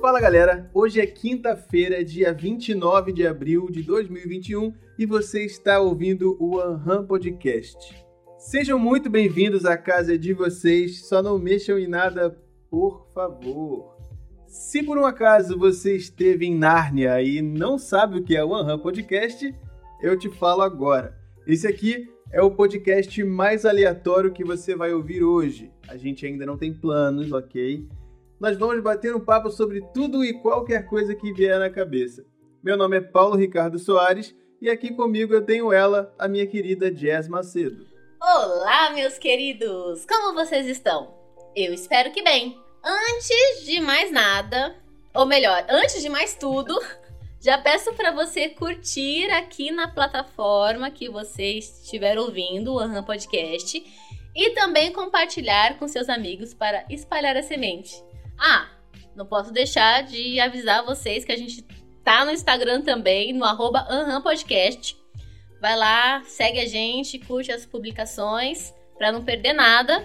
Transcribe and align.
Fala 0.00 0.18
galera, 0.18 0.70
hoje 0.72 0.98
é 0.98 1.06
quinta-feira, 1.06 2.02
dia 2.02 2.32
29 2.32 3.12
de 3.12 3.26
abril 3.26 3.66
de 3.70 3.82
2021 3.82 4.72
e 4.98 5.04
você 5.04 5.44
está 5.44 5.78
ouvindo 5.78 6.38
o 6.40 6.58
Anham 6.58 7.04
Podcast. 7.06 8.02
Sejam 8.38 8.78
muito 8.78 9.10
bem-vindos 9.10 9.66
à 9.66 9.76
casa 9.76 10.16
de 10.16 10.32
vocês, 10.32 11.06
só 11.06 11.22
não 11.22 11.38
mexam 11.38 11.78
em 11.78 11.86
nada, 11.86 12.34
por 12.70 13.08
favor. 13.12 13.94
Se 14.46 14.82
por 14.82 14.96
um 14.96 15.04
acaso 15.04 15.58
você 15.58 15.96
esteve 15.96 16.46
em 16.46 16.56
Nárnia 16.56 17.20
e 17.20 17.42
não 17.42 17.76
sabe 17.76 18.20
o 18.20 18.24
que 18.24 18.34
é 18.34 18.42
o 18.42 18.54
Anham 18.54 18.78
Podcast, 18.78 19.54
eu 20.00 20.18
te 20.18 20.30
falo 20.30 20.62
agora. 20.62 21.14
Esse 21.46 21.66
aqui 21.66 22.08
é 22.32 22.40
o 22.40 22.50
podcast 22.50 23.22
mais 23.22 23.66
aleatório 23.66 24.32
que 24.32 24.44
você 24.44 24.74
vai 24.74 24.94
ouvir 24.94 25.22
hoje. 25.22 25.70
A 25.86 25.98
gente 25.98 26.24
ainda 26.24 26.46
não 26.46 26.56
tem 26.56 26.72
planos, 26.72 27.30
ok? 27.32 27.86
Nós 28.40 28.56
vamos 28.56 28.82
bater 28.82 29.14
um 29.14 29.20
papo 29.20 29.50
sobre 29.50 29.82
tudo 29.92 30.24
e 30.24 30.32
qualquer 30.32 30.86
coisa 30.86 31.14
que 31.14 31.30
vier 31.30 31.58
na 31.58 31.68
cabeça. 31.68 32.24
Meu 32.64 32.74
nome 32.74 32.96
é 32.96 33.00
Paulo 33.02 33.36
Ricardo 33.36 33.78
Soares 33.78 34.34
e 34.62 34.70
aqui 34.70 34.94
comigo 34.94 35.34
eu 35.34 35.44
tenho 35.44 35.70
ela, 35.70 36.14
a 36.18 36.26
minha 36.26 36.46
querida 36.46 36.90
Jazz 36.90 37.28
Macedo. 37.28 37.86
Olá, 38.18 38.92
meus 38.94 39.18
queridos! 39.18 40.06
Como 40.06 40.32
vocês 40.32 40.66
estão? 40.66 41.14
Eu 41.54 41.74
espero 41.74 42.12
que 42.12 42.22
bem. 42.22 42.58
Antes 42.82 43.66
de 43.66 43.78
mais 43.78 44.10
nada, 44.10 44.74
ou 45.12 45.26
melhor, 45.26 45.66
antes 45.68 46.00
de 46.00 46.08
mais 46.08 46.34
tudo, 46.34 46.74
já 47.42 47.58
peço 47.58 47.92
para 47.92 48.10
você 48.10 48.48
curtir 48.48 49.30
aqui 49.32 49.70
na 49.70 49.86
plataforma 49.88 50.90
que 50.90 51.10
você 51.10 51.58
estiver 51.58 52.18
ouvindo 52.18 52.72
o 52.72 52.78
Aham 52.78 53.04
Podcast 53.04 53.84
e 54.34 54.50
também 54.54 54.94
compartilhar 54.94 55.78
com 55.78 55.86
seus 55.86 56.08
amigos 56.08 56.54
para 56.54 56.86
espalhar 56.88 57.36
a 57.36 57.42
semente. 57.42 58.02
Ah, 58.40 58.66
não 59.14 59.26
posso 59.26 59.52
deixar 59.52 60.02
de 60.02 60.40
avisar 60.40 60.82
vocês 60.82 61.26
que 61.26 61.32
a 61.32 61.36
gente 61.36 61.62
tá 62.02 62.24
no 62.24 62.30
Instagram 62.30 62.80
também, 62.80 63.34
no 63.34 63.44
arroba 63.44 63.86
Podcast. 64.22 64.96
Vai 65.60 65.76
lá, 65.76 66.22
segue 66.24 66.58
a 66.58 66.66
gente, 66.66 67.18
curte 67.18 67.52
as 67.52 67.66
publicações 67.66 68.72
para 68.96 69.12
não 69.12 69.22
perder 69.22 69.52
nada. 69.52 70.02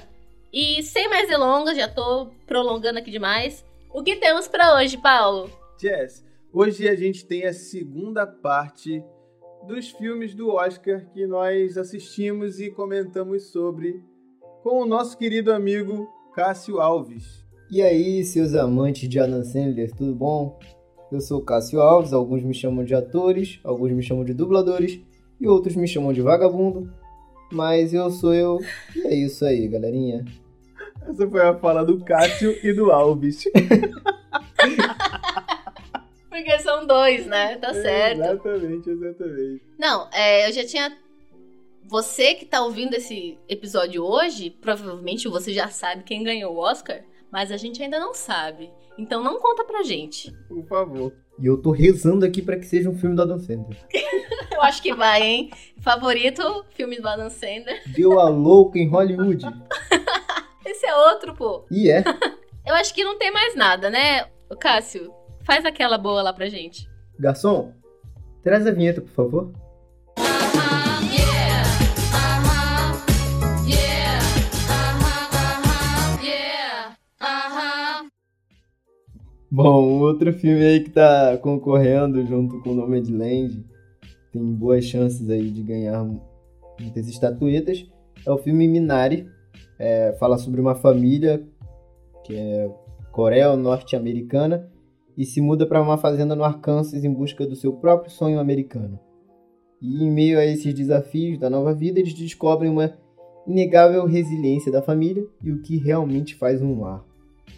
E 0.52 0.84
sem 0.84 1.08
mais 1.10 1.30
delongas, 1.30 1.78
já 1.78 1.88
tô 1.88 2.28
prolongando 2.46 3.00
aqui 3.00 3.10
demais. 3.10 3.66
O 3.94 4.04
que 4.04 4.18
temos 4.18 4.50
para 4.50 4.76
hoje, 4.76 4.98
Paulo? 4.98 5.50
Jess, 5.80 6.26
hoje 6.52 6.90
a 6.90 6.96
gente 6.96 7.26
tem 7.26 7.46
a 7.46 7.54
segunda 7.54 8.28
parte 8.28 9.02
dos 9.66 9.92
filmes 9.92 10.36
do 10.36 10.50
Oscar 10.50 11.06
que 11.14 11.26
nós 11.26 11.78
assistimos 11.78 12.60
e 12.60 12.70
comentamos 12.70 13.52
sobre 13.52 14.04
com 14.62 14.82
o 14.82 14.86
nosso 14.86 15.18
querido 15.18 15.54
amigo 15.54 16.06
Cássio 16.34 16.82
Alves. 16.82 17.45
E 17.76 17.82
aí, 17.82 18.24
seus 18.24 18.56
amantes 18.56 19.10
de 19.10 19.20
Adam 19.20 19.44
Sandler, 19.44 19.92
tudo 19.94 20.16
bom? 20.16 20.58
Eu 21.12 21.20
sou 21.20 21.42
Cássio 21.42 21.82
Alves, 21.82 22.14
alguns 22.14 22.42
me 22.42 22.54
chamam 22.54 22.86
de 22.86 22.96
atores, 22.96 23.60
alguns 23.66 23.92
me 23.92 24.02
chamam 24.02 24.24
de 24.24 24.34
dubladores 24.34 24.98
e 25.42 25.46
outros 25.46 25.76
me 25.76 25.86
chamam 25.86 26.14
de 26.14 26.22
vagabundo. 26.22 26.90
Mas 27.52 27.94
eu 27.94 28.10
sou 28.10 28.34
eu, 28.34 28.62
e 28.96 29.02
é 29.06 29.14
isso 29.14 29.44
aí, 29.44 29.68
galerinha. 29.68 30.24
Essa 31.02 31.30
foi 31.30 31.42
a 31.42 31.54
fala 31.54 31.84
do 31.84 32.00
Cássio 32.00 32.58
e 32.66 32.72
do 32.72 32.94
Alves. 32.94 33.44
Porque 36.32 36.58
são 36.60 36.88
dois, 36.88 37.26
né? 37.26 37.58
Tá 37.58 37.74
certo. 37.74 38.22
Exatamente, 38.22 38.90
exatamente. 38.90 39.62
Não, 39.78 40.08
é, 40.14 40.48
eu 40.48 40.54
já 40.54 40.66
tinha. 40.66 40.98
Você 41.84 42.36
que 42.36 42.46
tá 42.46 42.64
ouvindo 42.64 42.94
esse 42.94 43.38
episódio 43.50 44.02
hoje, 44.02 44.50
provavelmente 44.50 45.28
você 45.28 45.52
já 45.52 45.68
sabe 45.68 46.04
quem 46.04 46.24
ganhou 46.24 46.56
o 46.56 46.58
Oscar 46.58 47.04
mas 47.36 47.52
a 47.52 47.58
gente 47.58 47.84
ainda 47.84 48.00
não 48.00 48.14
sabe. 48.14 48.72
Então 48.98 49.22
não 49.22 49.42
conta 49.42 49.66
pra 49.66 49.84
gente. 49.84 50.32
Por 50.48 50.66
favor. 50.68 51.12
E 51.38 51.46
eu 51.46 51.62
tô 51.62 51.72
rezando 51.72 52.26
aqui 52.26 52.42
para 52.42 52.56
que 52.56 52.66
seja 52.66 52.90
um 52.90 52.98
filme 52.98 53.14
do 53.14 53.24
Adam 53.24 53.38
Sandler. 53.38 53.78
eu 54.54 54.62
acho 54.62 54.82
que 54.82 54.96
vai, 54.96 55.22
hein? 55.22 55.50
Favorito, 55.82 56.64
filme 56.70 56.98
do 56.98 57.06
Adam 57.06 57.30
Sandler. 57.30 57.84
Deu 57.92 58.22
a 58.22 58.30
louca 58.30 58.80
em 58.80 58.88
Hollywood. 58.88 59.46
Esse 60.66 60.86
é 60.86 60.96
outro, 60.96 61.36
pô. 61.36 61.66
E 61.70 61.92
é. 61.92 62.06
Eu 62.66 62.74
acho 62.74 62.94
que 62.96 63.04
não 63.04 63.18
tem 63.18 63.34
mais 63.34 63.54
nada, 63.54 63.90
né? 63.90 64.30
O 64.50 64.56
Cássio, 64.56 65.14
faz 65.44 65.66
aquela 65.66 65.98
boa 65.98 66.22
lá 66.22 66.32
pra 66.32 66.48
gente. 66.48 66.90
Garçom, 67.20 67.74
traz 68.42 68.66
a 68.66 68.72
vinheta, 68.72 69.02
por 69.02 69.12
favor. 69.12 69.52
Bom, 79.56 80.02
outro 80.02 80.34
filme 80.34 80.66
aí 80.66 80.82
que 80.82 80.90
tá 80.90 81.38
concorrendo 81.38 82.26
junto 82.26 82.60
com 82.60 82.74
Nomadland, 82.74 83.66
tem 84.30 84.44
boas 84.54 84.84
chances 84.84 85.30
aí 85.30 85.50
de 85.50 85.64
ganhar 85.64 86.06
muitas 86.78 87.08
estatuetas, 87.08 87.90
é 88.28 88.30
o 88.30 88.38
filme 88.38 88.68
Minari. 88.68 89.30
É, 89.80 90.14
fala 90.20 90.38
sobre 90.38 90.60
uma 90.60 90.76
família 90.76 91.42
que 92.26 92.36
é 92.36 92.70
Coreia 93.14 93.56
norte-americana 93.56 94.70
e 95.18 95.24
se 95.24 95.40
muda 95.40 95.66
para 95.66 95.82
uma 95.82 95.98
fazenda 95.98 96.36
no 96.36 96.44
Arkansas 96.44 97.06
em 97.06 97.14
busca 97.14 97.48
do 97.48 97.56
seu 97.56 97.72
próprio 97.72 98.12
sonho 98.12 98.42
americano. 98.42 99.00
E 99.82 100.04
em 100.04 100.12
meio 100.12 100.38
a 100.38 100.44
esses 100.44 100.74
desafios 100.74 101.40
da 101.40 101.50
nova 101.50 101.74
vida, 101.74 101.98
eles 101.98 102.14
descobrem 102.14 102.70
uma 102.70 102.94
inegável 103.48 104.06
resiliência 104.06 104.70
da 104.70 104.82
família 104.82 105.26
e 105.42 105.50
o 105.50 105.62
que 105.62 105.78
realmente 105.78 106.36
faz 106.36 106.62
um 106.62 106.82
lar. 106.82 107.15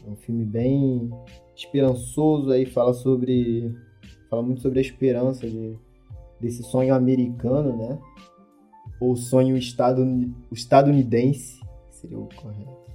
Um 0.07 0.15
filme 0.15 0.45
bem 0.45 1.11
esperançoso 1.55 2.51
aí, 2.51 2.65
fala 2.65 2.93
sobre. 2.93 3.75
Fala 4.29 4.41
muito 4.41 4.61
sobre 4.61 4.79
a 4.79 4.81
esperança 4.81 5.47
de, 5.47 5.75
desse 6.39 6.63
sonho 6.63 6.93
americano, 6.93 7.75
né? 7.77 7.99
Ou 8.99 9.15
sonho 9.15 9.57
estado, 9.57 10.03
estadunidense, 10.51 11.61
seria 11.91 12.17
o 12.17 12.27
correto. 12.35 12.87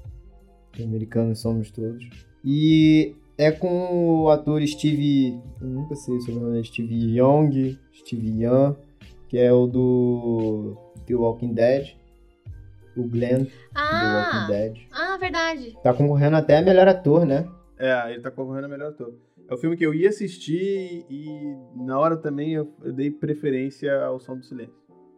Que 0.73 0.83
americanos 0.83 1.41
somos 1.41 1.71
todos. 1.71 2.09
E 2.45 3.15
é 3.37 3.51
com 3.51 4.23
o 4.23 4.31
ator 4.31 4.67
Steve. 4.67 5.39
Eu 5.61 5.69
nunca 5.69 5.95
sei 5.95 6.17
o 6.17 6.41
nome, 6.41 6.65
Steve 6.65 7.19
Young, 7.19 7.79
Steve 7.95 8.43
Young, 8.43 8.75
que 9.29 9.39
é 9.39 9.53
o 9.53 9.67
do 9.67 10.77
The 11.07 11.15
Walking 11.15 11.55
Dead. 11.55 12.02
O 12.97 13.09
Glenn 13.09 13.47
ah, 13.75 14.01
do 14.01 14.17
Walking 14.17 14.53
Dead. 14.53 14.87
Ah, 14.93 15.17
verdade. 15.17 15.77
Tá 15.83 15.95
concorrendo 15.95 16.37
até 16.37 16.59
a 16.59 16.63
melhor 16.63 16.89
ator, 16.89 17.25
né? 17.25 17.49
É, 17.79 18.13
ele 18.13 18.21
tá 18.21 18.31
concorrendo 18.31 18.67
a 18.67 18.69
melhor 18.69 18.91
ator. 18.91 19.15
É 19.49 19.55
o 19.55 19.59
filme 19.59 19.77
que 19.77 19.85
eu 19.85 19.93
ia 19.93 20.09
assistir 20.09 21.05
e 21.11 21.57
na 21.75 21.99
hora 21.99 22.17
também 22.17 22.53
eu, 22.53 22.73
eu 22.83 22.93
dei 22.93 23.11
preferência 23.11 24.05
ao 24.05 24.21
Som 24.21 24.37
do 24.37 24.45
Silêncio. 24.45 24.75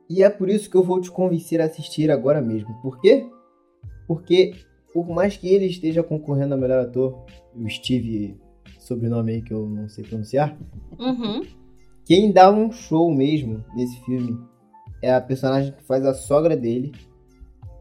E 0.08 0.22
é 0.22 0.30
por 0.30 0.48
isso 0.48 0.70
que 0.70 0.76
eu 0.76 0.82
vou 0.82 1.00
te 1.00 1.10
convencer 1.10 1.60
a 1.60 1.64
assistir 1.64 2.10
agora 2.10 2.40
mesmo. 2.40 2.74
Por 2.82 3.00
quê? 3.00 3.26
Porque, 4.06 4.54
por 4.92 5.08
mais 5.08 5.36
que 5.36 5.48
ele 5.48 5.66
esteja 5.66 6.02
concorrendo 6.02 6.54
a 6.54 6.56
melhor 6.56 6.80
ator, 6.80 7.24
o 7.54 7.68
Steve, 7.68 8.38
sobrenome 8.78 9.32
aí 9.32 9.42
que 9.42 9.52
eu 9.52 9.68
não 9.68 9.88
sei 9.88 10.04
pronunciar, 10.04 10.56
uhum. 10.98 11.42
quem 12.04 12.32
dá 12.32 12.50
um 12.50 12.70
show 12.70 13.10
mesmo 13.12 13.64
nesse 13.74 13.98
filme 14.04 14.38
é 15.00 15.12
a 15.14 15.20
personagem 15.20 15.72
que 15.72 15.82
faz 15.84 16.04
a 16.04 16.14
sogra 16.14 16.56
dele 16.56 16.92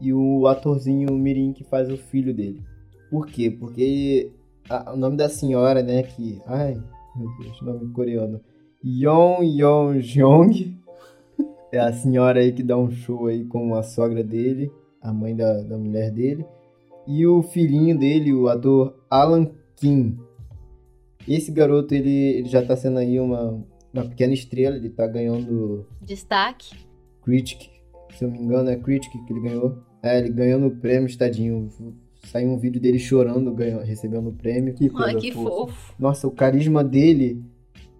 e 0.00 0.12
o 0.12 0.46
atorzinho 0.46 1.12
Mirim 1.12 1.52
que 1.52 1.64
faz 1.64 1.90
o 1.90 1.96
filho 1.96 2.34
dele. 2.34 2.62
Por 3.10 3.26
quê? 3.26 3.50
Porque 3.50 4.30
a, 4.68 4.92
o 4.92 4.96
nome 4.96 5.16
da 5.16 5.28
senhora, 5.28 5.82
né, 5.82 6.02
que... 6.02 6.40
Ai, 6.46 6.80
meu 7.16 7.28
Deus, 7.38 7.60
nome 7.62 7.92
coreano. 7.92 8.40
Yeon 8.84 9.42
Yeon 9.42 10.00
Jong. 10.00 10.76
É 11.72 11.80
a 11.80 11.92
senhora 11.92 12.38
aí 12.38 12.52
que 12.52 12.62
dá 12.62 12.76
um 12.76 12.88
show 12.88 13.26
aí 13.26 13.44
com 13.46 13.74
a 13.74 13.82
sogra 13.82 14.22
dele, 14.22 14.70
a 15.02 15.12
mãe 15.12 15.34
da, 15.34 15.60
da 15.60 15.76
mulher 15.76 16.12
dele. 16.12 16.46
E 17.04 17.26
o 17.26 17.42
filhinho 17.42 17.98
dele, 17.98 18.32
o 18.32 18.46
ator 18.46 18.94
Alan 19.10 19.50
Kim. 19.74 20.16
Esse 21.26 21.50
garoto, 21.50 21.92
ele, 21.92 22.10
ele 22.10 22.48
já 22.48 22.64
tá 22.64 22.76
sendo 22.76 22.98
aí 22.98 23.18
uma, 23.18 23.60
uma 23.92 24.04
pequena 24.04 24.32
estrela, 24.32 24.76
ele 24.76 24.88
tá 24.88 25.04
ganhando... 25.08 25.84
Destaque. 26.00 26.76
Critic, 27.24 27.73
se 28.16 28.24
eu 28.24 28.30
não 28.30 28.38
me 28.38 28.44
engano 28.44 28.70
é 28.70 28.76
Critic 28.76 29.12
que 29.12 29.32
ele 29.32 29.40
ganhou. 29.40 29.78
É, 30.02 30.18
ele 30.18 30.30
ganhou 30.30 30.60
no 30.60 30.70
prêmio, 30.70 31.06
estadinho 31.06 31.68
saiu 32.24 32.50
um 32.50 32.58
vídeo 32.58 32.80
dele 32.80 32.98
chorando, 32.98 33.52
ganhando, 33.52 33.82
recebendo 33.82 34.28
o 34.28 34.32
prêmio. 34.32 34.74
Que 34.74 34.88
coisa 34.88 35.08
Ai, 35.08 35.16
que 35.16 35.32
fofo. 35.32 35.94
Nossa, 35.98 36.26
o 36.26 36.30
carisma 36.30 36.82
dele. 36.82 37.44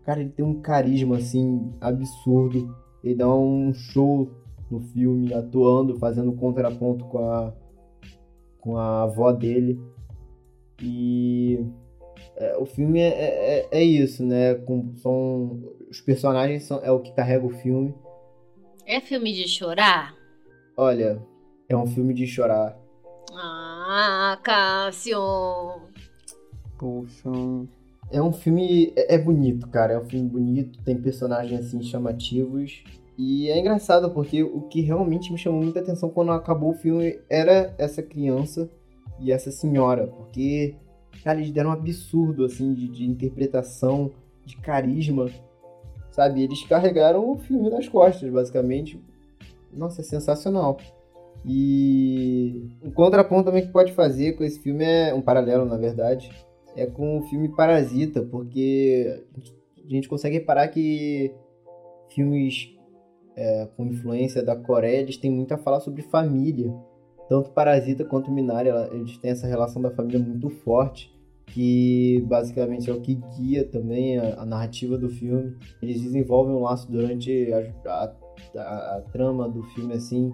Cara, 0.05 0.21
ele 0.21 0.31
tem 0.31 0.45
um 0.45 0.61
carisma 0.61 1.17
assim 1.17 1.73
absurdo. 1.81 2.75
Ele 3.03 3.15
dá 3.15 3.35
um 3.35 3.73
show 3.73 4.31
no 4.71 4.81
filme, 4.81 5.33
atuando, 5.33 5.99
fazendo 5.99 6.33
contraponto 6.33 7.05
com 7.07 7.19
a 7.19 7.55
com 8.61 8.79
a 8.79 9.03
avó 9.03 9.31
dele. 9.31 9.79
E 10.83 11.61
é, 12.37 12.57
o 12.57 12.65
filme 12.65 12.99
é, 12.99 13.09
é, 13.09 13.69
é, 13.71 13.83
isso, 13.83 14.25
né? 14.25 14.55
Com, 14.55 14.95
são 14.97 15.63
os 15.91 16.01
personagens 16.01 16.65
são 16.65 16.81
é 16.83 16.91
o 16.91 17.01
que 17.01 17.13
carrega 17.13 17.45
o 17.45 17.51
filme. 17.51 17.95
É 18.87 19.01
filme 19.01 19.33
de 19.33 19.49
chorar? 19.49 20.15
Olha, 20.77 21.23
é 21.69 21.77
um 21.77 21.87
filme 21.87 22.13
de 22.13 22.27
chorar. 22.27 22.77
Ah, 23.33 24.39
Cássio. 24.43 25.19
Poxa. 26.79 27.31
É 28.11 28.21
um 28.21 28.33
filme. 28.33 28.93
É, 28.95 29.15
é 29.15 29.19
bonito, 29.19 29.69
cara. 29.69 29.95
É 29.95 29.99
um 29.99 30.05
filme 30.05 30.29
bonito, 30.29 30.83
tem 30.85 31.01
personagens 31.01 31.61
assim 31.61 31.83
chamativos. 31.83 32.85
E 33.17 33.49
é 33.49 33.59
engraçado 33.59 34.11
porque 34.11 34.43
o 34.43 34.63
que 34.63 34.81
realmente 34.81 35.33
me 35.33 35.39
chamou 35.39 35.63
muita 35.63 35.81
atenção 35.81 36.11
quando 36.11 36.33
acabou 36.33 36.73
o 36.73 36.77
filme 36.77 37.19
era 37.31 37.75
essa 37.79 38.03
criança 38.03 38.69
e 39.21 39.33
essa 39.33 39.51
senhora. 39.51 40.09
Porque, 40.09 40.75
cara, 41.23 41.39
eles 41.39 41.53
deram 41.53 41.71
um 41.71 41.73
absurdo 41.73 42.45
assim 42.45 42.75
de, 42.75 42.89
de 42.89 43.05
interpretação, 43.05 44.11
de 44.45 44.57
carisma. 44.59 45.31
Sabe? 46.15 46.45
Eles 46.45 46.63
carregaram 46.63 47.29
o 47.29 47.37
filme 47.37 47.69
nas 47.69 47.89
costas, 47.89 48.31
basicamente. 48.31 49.03
Nossa, 49.73 50.01
é 50.01 50.05
sensacional. 50.05 50.77
E 51.45 52.71
um 52.81 52.91
contraponto 52.93 53.47
também 53.47 53.67
que 53.67 53.73
pode 53.73 53.93
fazer 53.93 54.35
com 54.35 54.45
esse 54.45 54.61
filme 54.61 54.85
é 54.85 55.13
um 55.13 55.21
paralelo, 55.21 55.65
na 55.65 55.77
verdade, 55.77 56.31
é 56.77 56.87
com 56.87 57.19
o 57.19 57.23
filme 57.23 57.49
Parasita, 57.49 58.23
porque 58.23 59.25
a 59.85 59.89
gente 59.89 60.09
consegue 60.09 60.39
reparar 60.39 60.69
que 60.69 61.35
filmes 62.11 62.73
é, 63.35 63.69
com 63.77 63.85
influência 63.85 64.41
da 64.41 64.55
Coreia, 64.55 65.01
eles 65.01 65.17
têm 65.17 65.33
muito 65.33 65.53
a 65.53 65.59
falar 65.59 65.81
sobre 65.81 66.03
família. 66.03 66.73
Tanto 67.29 67.51
Parasita 67.51 68.05
quanto 68.05 68.31
Minari, 68.31 68.69
eles 68.93 69.19
têm 69.19 69.33
essa 69.33 69.49
relação 69.49 69.83
da 69.83 69.91
família 69.91 70.21
muito 70.21 70.49
forte, 70.49 71.13
que 71.47 72.25
basicamente 72.27 72.91
é 72.91 72.93
o 72.93 73.01
que 73.01 73.15
guia 73.37 73.65
também 73.65 74.19
a, 74.19 74.43
a 74.43 74.47
narrativa 74.47 74.99
do 74.99 75.09
filme. 75.09 75.57
Eles 75.81 76.01
desenvolvem 76.03 76.55
um 76.55 76.63
laço 76.63 76.91
durante 76.91 77.53
a, 77.53 78.13
a, 78.57 78.97
a, 78.97 79.03
trama 79.13 79.49
do 79.49 79.63
filme, 79.63 79.95
assim, 79.95 80.33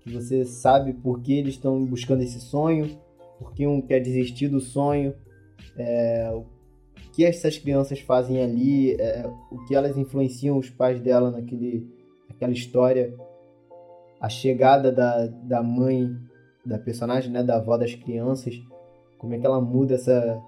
que 0.00 0.12
você 0.12 0.44
sabe 0.44 0.92
por 0.92 1.20
que 1.20 1.38
eles 1.38 1.54
estão 1.54 1.84
buscando 1.84 2.22
esse 2.22 2.40
sonho, 2.40 2.98
por 3.38 3.52
que 3.52 3.66
um 3.66 3.80
quer 3.80 4.00
desistir 4.00 4.48
do 4.48 4.60
sonho, 4.60 5.14
é, 5.76 6.30
o 6.32 6.44
que 7.12 7.24
essas 7.24 7.58
crianças 7.58 8.00
fazem 8.00 8.40
ali, 8.40 8.92
é, 8.92 9.28
o 9.50 9.64
que 9.66 9.74
elas 9.74 9.96
influenciam 9.96 10.56
os 10.56 10.70
pais 10.70 11.00
dela 11.00 11.30
naquele, 11.30 11.86
naquela 12.28 12.52
história, 12.52 13.14
a 14.20 14.28
chegada 14.28 14.90
da, 14.90 15.26
da 15.26 15.62
mãe, 15.62 16.16
da 16.64 16.78
personagem, 16.78 17.30
né, 17.30 17.42
da 17.42 17.56
avó 17.56 17.76
das 17.76 17.94
crianças, 17.94 18.60
como 19.18 19.34
é 19.34 19.38
que 19.38 19.46
ela 19.46 19.60
muda 19.60 19.94
essa, 19.94 20.40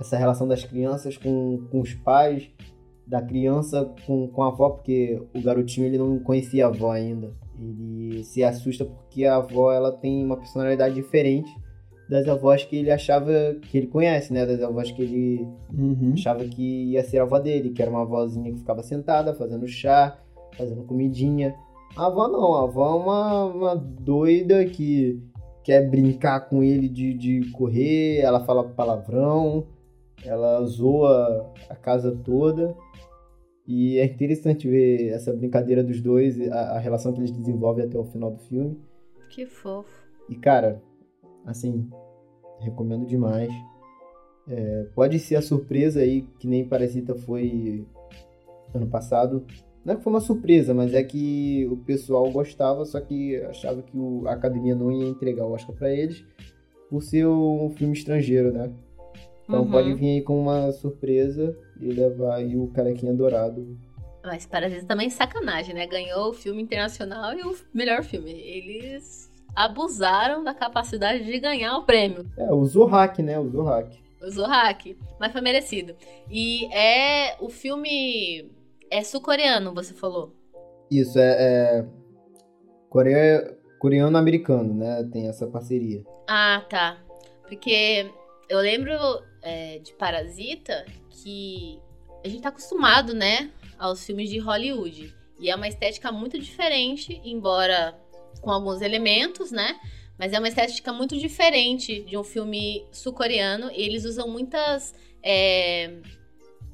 essa 0.00 0.16
relação 0.16 0.48
das 0.48 0.64
crianças 0.64 1.16
com, 1.16 1.66
com 1.70 1.80
os 1.80 1.94
pais, 1.94 2.50
da 3.06 3.20
criança 3.20 3.92
com, 4.06 4.28
com 4.28 4.42
a 4.42 4.48
avó, 4.48 4.70
porque 4.70 5.22
o 5.34 5.42
garotinho 5.42 5.86
ele 5.86 5.98
não 5.98 6.18
conhecia 6.18 6.66
a 6.66 6.68
avó 6.68 6.90
ainda. 6.90 7.32
Ele 7.58 8.24
se 8.24 8.42
assusta 8.42 8.84
porque 8.84 9.24
a 9.24 9.36
avó 9.36 9.72
ela 9.72 9.92
tem 9.92 10.24
uma 10.24 10.36
personalidade 10.36 10.94
diferente 10.94 11.54
das 12.08 12.28
avós 12.28 12.64
que 12.64 12.76
ele 12.76 12.90
achava 12.90 13.30
que 13.62 13.78
ele 13.78 13.86
conhece, 13.86 14.32
né? 14.32 14.44
Das 14.44 14.62
avós 14.62 14.90
que 14.90 15.02
ele 15.02 15.48
uhum. 15.72 16.12
achava 16.14 16.44
que 16.44 16.92
ia 16.92 17.02
ser 17.02 17.18
a 17.18 17.22
avó 17.22 17.38
dele, 17.38 17.70
que 17.70 17.80
era 17.80 17.90
uma 17.90 18.02
avózinha 18.02 18.52
que 18.52 18.58
ficava 18.58 18.82
sentada, 18.82 19.34
fazendo 19.34 19.66
chá, 19.66 20.18
fazendo 20.56 20.82
comidinha. 20.84 21.54
A 21.96 22.06
avó 22.06 22.28
não, 22.28 22.54
a 22.54 22.64
avó 22.64 22.90
é 22.90 23.02
uma, 23.02 23.44
uma 23.44 23.76
doida 23.76 24.64
que 24.66 25.22
quer 25.64 25.88
brincar 25.88 26.40
com 26.48 26.62
ele 26.62 26.88
de, 26.88 27.14
de 27.14 27.50
correr, 27.52 28.18
ela 28.20 28.44
fala 28.44 28.68
palavrão, 28.68 29.66
ela 30.24 30.62
zoa 30.66 31.52
a 31.68 31.74
casa 31.74 32.12
toda. 32.12 32.76
E 33.66 33.98
é 33.98 34.04
interessante 34.04 34.68
ver 34.68 35.08
essa 35.08 35.32
brincadeira 35.32 35.82
dos 35.82 36.00
dois, 36.00 36.38
a, 36.52 36.76
a 36.76 36.78
relação 36.78 37.12
que 37.12 37.20
eles 37.20 37.30
desenvolvem 37.30 37.86
até 37.86 37.98
o 37.98 38.04
final 38.04 38.30
do 38.30 38.38
filme. 38.40 38.78
Que 39.30 39.46
fofo. 39.46 40.04
E 40.28 40.36
cara, 40.36 40.82
assim, 41.46 41.88
recomendo 42.60 43.06
demais. 43.06 43.50
É, 44.46 44.86
pode 44.94 45.18
ser 45.18 45.36
a 45.36 45.42
surpresa 45.42 46.00
aí, 46.00 46.22
que 46.38 46.46
nem 46.46 46.68
Parasita 46.68 47.14
foi 47.14 47.86
ano 48.74 48.86
passado. 48.86 49.46
Não 49.84 49.92
é 49.92 49.96
que 49.96 50.02
foi 50.02 50.12
uma 50.12 50.20
surpresa, 50.20 50.72
mas 50.72 50.94
é 50.94 51.02
que 51.02 51.68
o 51.70 51.76
pessoal 51.76 52.30
gostava, 52.30 52.84
só 52.86 53.00
que 53.00 53.36
achava 53.42 53.82
que 53.82 53.96
o, 53.96 54.26
a 54.26 54.32
academia 54.32 54.74
não 54.74 54.90
ia 54.90 55.06
entregar 55.06 55.44
o 55.44 55.52
Oscar 55.52 55.76
para 55.76 55.90
eles, 55.90 56.24
por 56.88 57.02
ser 57.02 57.26
um 57.26 57.70
filme 57.70 57.92
estrangeiro, 57.92 58.50
né? 58.52 58.72
Então 59.44 59.62
uhum. 59.62 59.70
pode 59.70 59.92
vir 59.94 60.08
aí 60.08 60.22
com 60.22 60.40
uma 60.40 60.72
surpresa 60.72 61.54
e 61.78 61.86
levar 61.88 62.36
aí 62.36 62.56
o 62.56 62.68
carequinha 62.68 63.12
dourado. 63.12 63.76
Mas 64.24 64.46
Parasita 64.46 64.86
também 64.86 65.08
é 65.08 65.10
sacanagem, 65.10 65.74
né? 65.74 65.86
Ganhou 65.86 66.30
o 66.30 66.32
filme 66.32 66.62
internacional 66.62 67.34
e 67.34 67.42
o 67.42 67.54
melhor 67.74 68.02
filme. 68.02 68.30
Eles 68.30 69.30
abusaram 69.54 70.42
da 70.42 70.54
capacidade 70.54 71.24
de 71.24 71.38
ganhar 71.38 71.76
o 71.76 71.84
prêmio. 71.84 72.26
É, 72.38 72.50
usou 72.52 72.86
hack, 72.86 73.18
né? 73.18 73.38
Usou 73.38 73.64
hack. 73.64 73.92
Usou 74.22 74.46
hack, 74.46 74.96
mas 75.20 75.30
foi 75.30 75.42
merecido. 75.42 75.94
E 76.30 76.64
é 76.72 77.36
o 77.38 77.50
filme 77.50 78.50
é 78.94 79.02
sul-coreano, 79.02 79.74
você 79.74 79.92
falou. 79.92 80.32
Isso, 80.88 81.18
é, 81.18 81.32
é... 81.40 81.86
Coreia... 82.88 83.58
coreano-americano, 83.80 84.72
né? 84.72 85.02
Tem 85.12 85.28
essa 85.28 85.48
parceria. 85.48 86.04
Ah, 86.28 86.64
tá. 86.70 87.02
Porque 87.42 88.08
eu 88.48 88.60
lembro 88.60 88.92
é, 89.42 89.80
de 89.80 89.92
Parasita 89.94 90.84
que 91.10 91.80
a 92.24 92.28
gente 92.28 92.42
tá 92.42 92.50
acostumado, 92.50 93.12
né, 93.12 93.50
aos 93.78 94.06
filmes 94.06 94.30
de 94.30 94.38
Hollywood. 94.38 95.12
E 95.40 95.50
é 95.50 95.56
uma 95.56 95.66
estética 95.66 96.12
muito 96.12 96.38
diferente, 96.38 97.20
embora 97.24 97.98
com 98.40 98.50
alguns 98.50 98.80
elementos, 98.80 99.50
né? 99.50 99.76
Mas 100.16 100.32
é 100.32 100.38
uma 100.38 100.48
estética 100.48 100.92
muito 100.92 101.18
diferente 101.18 102.00
de 102.02 102.16
um 102.16 102.22
filme 102.22 102.86
sul-coreano. 102.92 103.70
E 103.72 103.82
eles 103.82 104.04
usam 104.04 104.28
muitas 104.28 104.94
é, 105.20 105.98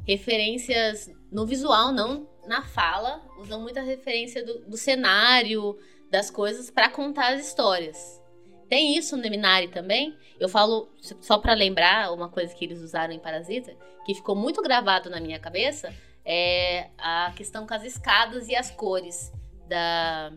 referências 0.07 1.11
no 1.31 1.47
visual, 1.47 1.93
não 1.93 2.29
na 2.47 2.63
fala. 2.63 3.23
Usam 3.39 3.61
muita 3.61 3.81
referência 3.81 4.45
do, 4.45 4.61
do 4.61 4.77
cenário, 4.77 5.79
das 6.11 6.31
coisas, 6.31 6.71
para 6.71 6.89
contar 6.89 7.35
as 7.35 7.47
histórias. 7.47 8.21
Tem 8.69 8.97
isso 8.97 9.17
no 9.17 9.23
Minari 9.23 9.69
também. 9.69 10.17
Eu 10.39 10.49
falo, 10.49 10.89
só 11.21 11.39
para 11.39 11.55
lembrar, 11.55 12.13
uma 12.13 12.29
coisa 12.29 12.55
que 12.55 12.65
eles 12.65 12.81
usaram 12.81 13.13
em 13.13 13.19
Parasita, 13.19 13.77
que 14.05 14.15
ficou 14.15 14.37
muito 14.37 14.63
gravado 14.63 15.11
na 15.11 15.21
minha 15.21 15.39
cabeça, 15.39 15.93
é 16.25 16.91
a 16.99 17.33
questão 17.37 17.67
com 17.67 17.75
as 17.75 17.85
escadas 17.85 18.49
e 18.49 18.55
as 18.55 18.71
cores 18.71 19.33
da, 19.69 20.33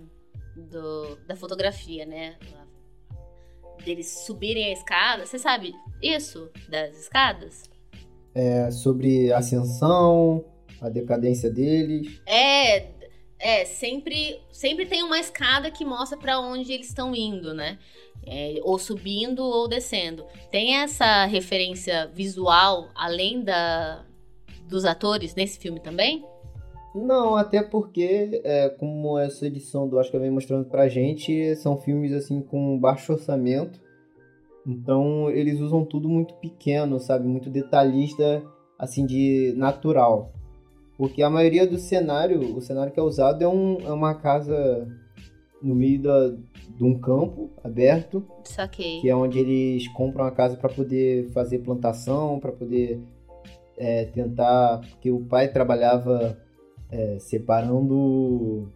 do, 0.55 1.15
da 1.27 1.35
fotografia, 1.35 2.05
né? 2.05 2.37
Deles 3.83 4.23
subirem 4.25 4.65
a 4.65 4.71
escada. 4.71 5.25
Você 5.25 5.38
sabe 5.38 5.73
isso 6.01 6.50
das 6.69 6.97
escadas? 6.97 7.63
É, 8.33 8.71
sobre 8.71 9.31
ascensão, 9.31 10.43
a 10.83 10.89
decadência 10.89 11.49
deles. 11.49 12.21
É, 12.27 12.87
é 13.39 13.65
sempre, 13.65 14.39
sempre 14.51 14.85
tem 14.85 15.03
uma 15.03 15.19
escada 15.19 15.71
que 15.71 15.85
mostra 15.85 16.17
para 16.17 16.39
onde 16.39 16.71
eles 16.71 16.87
estão 16.87 17.15
indo, 17.15 17.53
né? 17.53 17.77
É, 18.25 18.59
ou 18.63 18.77
subindo 18.79 19.43
ou 19.43 19.67
descendo. 19.67 20.23
Tem 20.49 20.75
essa 20.77 21.25
referência 21.25 22.07
visual 22.13 22.89
além 22.95 23.43
da, 23.43 24.05
dos 24.67 24.85
atores 24.85 25.35
nesse 25.35 25.59
filme 25.59 25.79
também? 25.79 26.23
Não, 26.95 27.35
até 27.35 27.61
porque, 27.63 28.41
é, 28.43 28.69
como 28.69 29.17
essa 29.17 29.47
edição 29.47 29.87
do 29.87 29.97
Oscar 29.97 30.21
vem 30.21 30.29
mostrando 30.29 30.65
pra 30.65 30.87
gente, 30.87 31.55
são 31.55 31.75
filmes 31.77 32.13
assim 32.13 32.39
com 32.39 32.77
baixo 32.77 33.13
orçamento. 33.13 33.81
Então 34.65 35.29
eles 35.29 35.59
usam 35.59 35.83
tudo 35.83 36.07
muito 36.07 36.35
pequeno, 36.35 36.99
sabe? 36.99 37.27
Muito 37.27 37.49
detalhista, 37.49 38.43
assim, 38.77 39.05
de 39.05 39.53
natural. 39.57 40.31
Porque 40.97 41.23
a 41.23 41.29
maioria 41.29 41.65
do 41.65 41.77
cenário, 41.77 42.55
o 42.55 42.62
cenário 42.62 42.91
que 42.91 43.00
é 43.00 43.03
usado 43.03 43.43
é, 43.43 43.47
um, 43.47 43.77
é 43.81 43.91
uma 43.91 44.13
casa 44.13 44.88
no 45.62 45.73
meio 45.73 46.01
da, 46.01 46.29
de 46.75 46.83
um 46.83 47.00
campo 47.00 47.50
aberto. 47.63 48.25
Saquei. 48.43 49.01
Que 49.01 49.09
é 49.09 49.15
onde 49.15 49.39
eles 49.39 49.88
compram 49.89 50.25
a 50.25 50.31
casa 50.31 50.57
para 50.57 50.69
poder 50.69 51.29
fazer 51.31 51.59
plantação, 51.59 52.39
para 52.39 52.51
poder 52.51 53.01
é, 53.77 54.05
tentar. 54.05 54.81
Porque 54.91 55.09
o 55.09 55.21
pai 55.21 55.47
trabalhava 55.47 56.38
é, 56.91 57.17
separando 57.19 58.71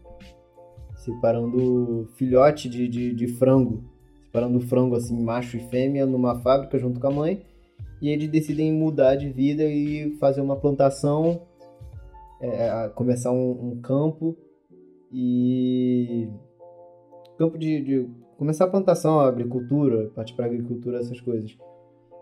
separando 0.95 2.09
filhote 2.15 2.67
de, 2.67 2.87
de, 2.87 3.13
de, 3.13 3.27
frango, 3.27 3.83
separando 4.25 4.59
frango 4.59 4.95
assim, 4.95 5.17
macho 5.21 5.55
e 5.55 5.61
fêmea 5.69 6.05
numa 6.05 6.35
fábrica 6.41 6.77
junto 6.77 6.99
com 6.99 7.07
a 7.07 7.11
mãe, 7.11 7.43
e 8.01 8.09
eles 8.09 8.29
decidem 8.29 8.73
mudar 8.73 9.15
de 9.15 9.29
vida 9.29 9.63
e 9.63 10.17
fazer 10.19 10.41
uma 10.41 10.57
plantação, 10.57 11.41
é, 12.41 12.89
começar 12.89 13.31
um, 13.31 13.71
um, 13.71 13.81
campo 13.81 14.37
e 15.11 16.29
campo 17.37 17.57
de, 17.57 17.81
de, 17.81 18.09
começar 18.37 18.65
a 18.65 18.69
plantação, 18.69 19.19
a 19.19 19.27
agricultura, 19.27 20.09
partir 20.15 20.33
para 20.35 20.45
agricultura, 20.45 20.99
essas 20.99 21.19
coisas. 21.21 21.57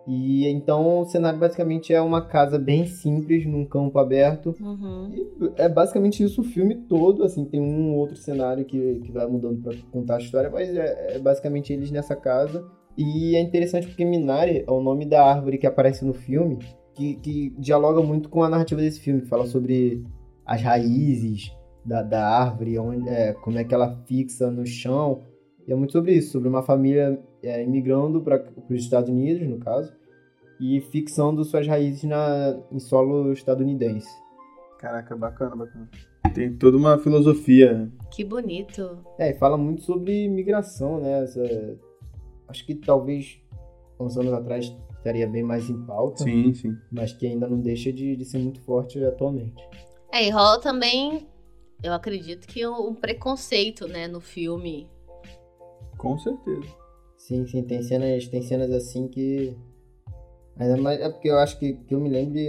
E 0.08 0.48
então 0.48 1.02
o 1.02 1.06
cenário 1.06 1.40
basicamente 1.40 1.92
é 1.92 2.00
uma 2.00 2.22
casa 2.22 2.60
bem 2.60 2.86
simples 2.86 3.46
num 3.46 3.66
campo 3.66 3.98
aberto. 3.98 4.56
Uhum. 4.62 5.10
E 5.12 5.52
é 5.56 5.68
basicamente 5.68 6.24
isso 6.24 6.42
o 6.42 6.44
filme 6.44 6.76
todo. 6.76 7.24
Assim, 7.24 7.44
tem 7.44 7.60
um 7.60 7.96
outro 7.96 8.16
cenário 8.16 8.64
que, 8.66 9.00
que 9.00 9.12
vai 9.12 9.26
mudando 9.26 9.62
para 9.64 9.76
contar 9.92 10.16
a 10.16 10.20
história, 10.20 10.50
mas 10.50 10.70
é, 10.76 11.16
é, 11.16 11.20
basicamente 11.20 11.74
eles 11.74 11.90
nessa 11.90 12.16
casa. 12.16 12.64
E 12.96 13.36
é 13.36 13.42
interessante 13.42 13.88
porque 13.88 14.06
Minari 14.06 14.64
é 14.66 14.72
o 14.72 14.80
nome 14.80 15.06
da 15.06 15.26
árvore 15.26 15.58
que 15.58 15.68
aparece 15.68 16.06
no 16.06 16.14
filme. 16.14 16.60
Que, 16.96 17.16
que 17.16 17.50
dialoga 17.58 18.02
muito 18.02 18.30
com 18.30 18.42
a 18.44 18.50
narrativa 18.50 18.82
desse 18.82 19.00
filme, 19.00 19.22
que 19.22 19.28
fala 19.28 19.46
sobre 19.46 20.04
as 20.46 20.62
raízes 20.62 21.52
da, 21.84 22.02
da 22.02 22.28
árvore, 22.28 22.80
onde, 22.80 23.08
é, 23.10 23.34
como 23.34 23.58
é 23.60 23.64
que 23.64 23.74
ela 23.74 24.02
fixa 24.06 24.50
no 24.50 24.66
chão. 24.66 25.22
E 25.68 25.72
é 25.72 25.76
muito 25.76 25.92
sobre 25.92 26.14
isso, 26.14 26.32
sobre 26.32 26.48
uma 26.48 26.64
família 26.64 27.20
é, 27.44 27.64
imigrando 27.64 28.22
para 28.22 28.44
os 28.70 28.82
Estados 28.82 29.10
Unidos, 29.10 29.48
no 29.48 29.60
caso, 29.60 29.94
e 30.60 30.80
fixando 30.82 31.44
suas 31.44 31.68
raízes 31.68 32.04
na, 32.04 32.58
em 32.72 32.80
solo 32.80 33.32
estadunidense. 33.32 34.10
Caraca, 34.80 35.16
bacana, 35.16 35.56
bacana. 35.56 35.90
Tem 36.34 36.54
toda 36.54 36.78
uma 36.78 36.98
filosofia. 36.98 37.92
Que 38.12 38.24
bonito. 38.24 39.00
É, 39.18 39.32
e 39.32 39.34
fala 39.36 39.58
muito 39.58 39.84
sobre 39.84 40.28
migração, 40.28 41.00
né? 41.00 41.24
Essa, 41.24 41.78
acho 42.48 42.66
que 42.66 42.76
talvez 42.76 43.40
uns 44.00 44.18
anos 44.18 44.34
atrás 44.34 44.76
estaria 45.06 45.28
bem 45.28 45.44
mais 45.44 45.70
em 45.70 45.86
pauta. 45.86 46.24
Sim, 46.24 46.54
sim. 46.54 46.76
Mas 46.92 47.14
que 47.14 47.28
ainda 47.28 47.48
não 47.48 47.60
deixa 47.60 47.94
de, 47.94 48.16
de 48.16 48.26
ser 48.26 48.40
muito 48.40 48.60
forte 48.62 49.04
atualmente. 49.04 49.64
É, 50.12 50.26
e 50.26 50.30
rola 50.32 50.60
também, 50.60 51.28
eu 51.84 51.94
acredito 51.94 52.48
que 52.48 52.66
um 52.68 52.96
preconceito, 52.96 53.88
né, 53.88 54.08
no 54.08 54.20
filme. 54.20 54.90
Com 55.98 56.18
certeza. 56.18 56.68
Sim, 57.18 57.46
sim, 57.46 57.64
tem 57.64 57.82
cenas, 57.84 58.28
tem 58.28 58.42
cenas 58.42 58.72
assim 58.72 59.08
que. 59.08 59.56
Ainda 60.58 60.78
mais. 60.78 61.00
É 61.00 61.10
porque 61.10 61.30
eu 61.30 61.38
acho 61.38 61.60
que, 61.60 61.74
que 61.74 61.94
eu 61.94 62.00
me 62.00 62.10
lembro 62.10 62.40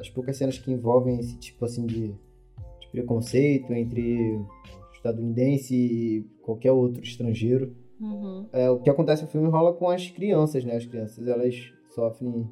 as 0.00 0.10
poucas 0.10 0.36
cenas 0.36 0.58
que 0.58 0.70
envolvem 0.70 1.18
esse 1.18 1.36
tipo 1.38 1.64
assim 1.64 1.86
de, 1.86 2.08
de 2.08 2.88
preconceito 2.90 3.72
entre 3.72 4.40
estadunidense 4.94 5.74
e 5.74 6.22
qualquer 6.42 6.72
outro 6.72 7.02
estrangeiro. 7.02 7.74
Uhum. 8.00 8.46
É, 8.52 8.68
o 8.70 8.80
que 8.80 8.90
acontece 8.90 9.22
no 9.22 9.28
filme 9.28 9.48
rola 9.48 9.72
com 9.72 9.88
as 9.88 10.10
crianças, 10.10 10.64
né? 10.64 10.76
As 10.76 10.86
crianças, 10.86 11.26
elas 11.26 11.72
sofrem 11.94 12.48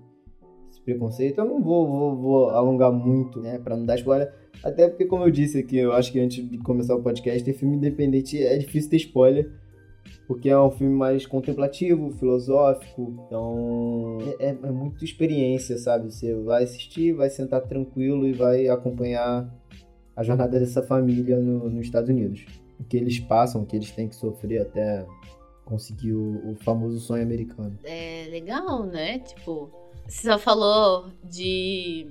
esse 0.71 0.81
preconceito. 0.81 1.39
Eu 1.39 1.45
não 1.45 1.63
vou, 1.63 1.87
vou, 1.87 2.17
vou 2.17 2.51
alongar 2.51 2.93
muito, 2.93 3.41
né? 3.41 3.59
Pra 3.59 3.77
não 3.77 3.85
dar 3.85 3.97
spoiler. 3.97 4.33
Até 4.63 4.89
porque, 4.89 5.05
como 5.05 5.25
eu 5.25 5.31
disse 5.31 5.59
aqui, 5.59 5.79
eu 5.79 5.93
acho 5.93 6.13
que 6.13 6.21
antes 6.21 6.49
de 6.49 6.59
começar 6.59 6.95
o 6.95 7.03
podcast, 7.03 7.43
ter 7.43 7.53
filme 7.53 7.77
independente 7.77 8.43
é 8.43 8.57
difícil 8.57 8.91
ter 8.91 8.97
spoiler. 8.97 9.51
Porque 10.27 10.49
é 10.49 10.59
um 10.59 10.71
filme 10.71 10.95
mais 10.95 11.27
contemplativo, 11.27 12.11
filosófico. 12.13 13.25
Então, 13.27 14.19
é, 14.39 14.49
é 14.49 14.71
muito 14.71 15.05
experiência, 15.05 15.77
sabe? 15.79 16.13
Você 16.13 16.35
vai 16.35 16.65
assistir, 16.65 17.13
vai 17.13 17.29
sentar 17.29 17.63
tranquilo 17.63 18.27
e 18.27 18.33
vai 18.33 18.69
acompanhar 18.69 19.53
a 20.15 20.23
jornada 20.23 20.59
dessa 20.59 20.83
família 20.83 21.39
no, 21.39 21.69
nos 21.69 21.87
Estados 21.87 22.09
Unidos. 22.09 22.47
O 22.79 22.85
que 22.85 22.97
eles 22.97 23.19
passam, 23.21 23.63
o 23.63 23.67
que 23.67 23.77
eles 23.77 23.91
têm 23.91 24.09
que 24.09 24.17
sofrer 24.17 24.63
até 24.63 25.07
conseguir 25.73 26.13
o, 26.13 26.55
famoso 26.61 27.01
sonho 27.01 27.23
americano. 27.23 27.79
É 27.83 28.27
legal, 28.31 28.85
né? 28.85 29.21
Tipo, 29.21 29.71
você 30.07 30.29
só 30.31 30.39
falou 30.39 31.11
de 31.25 32.09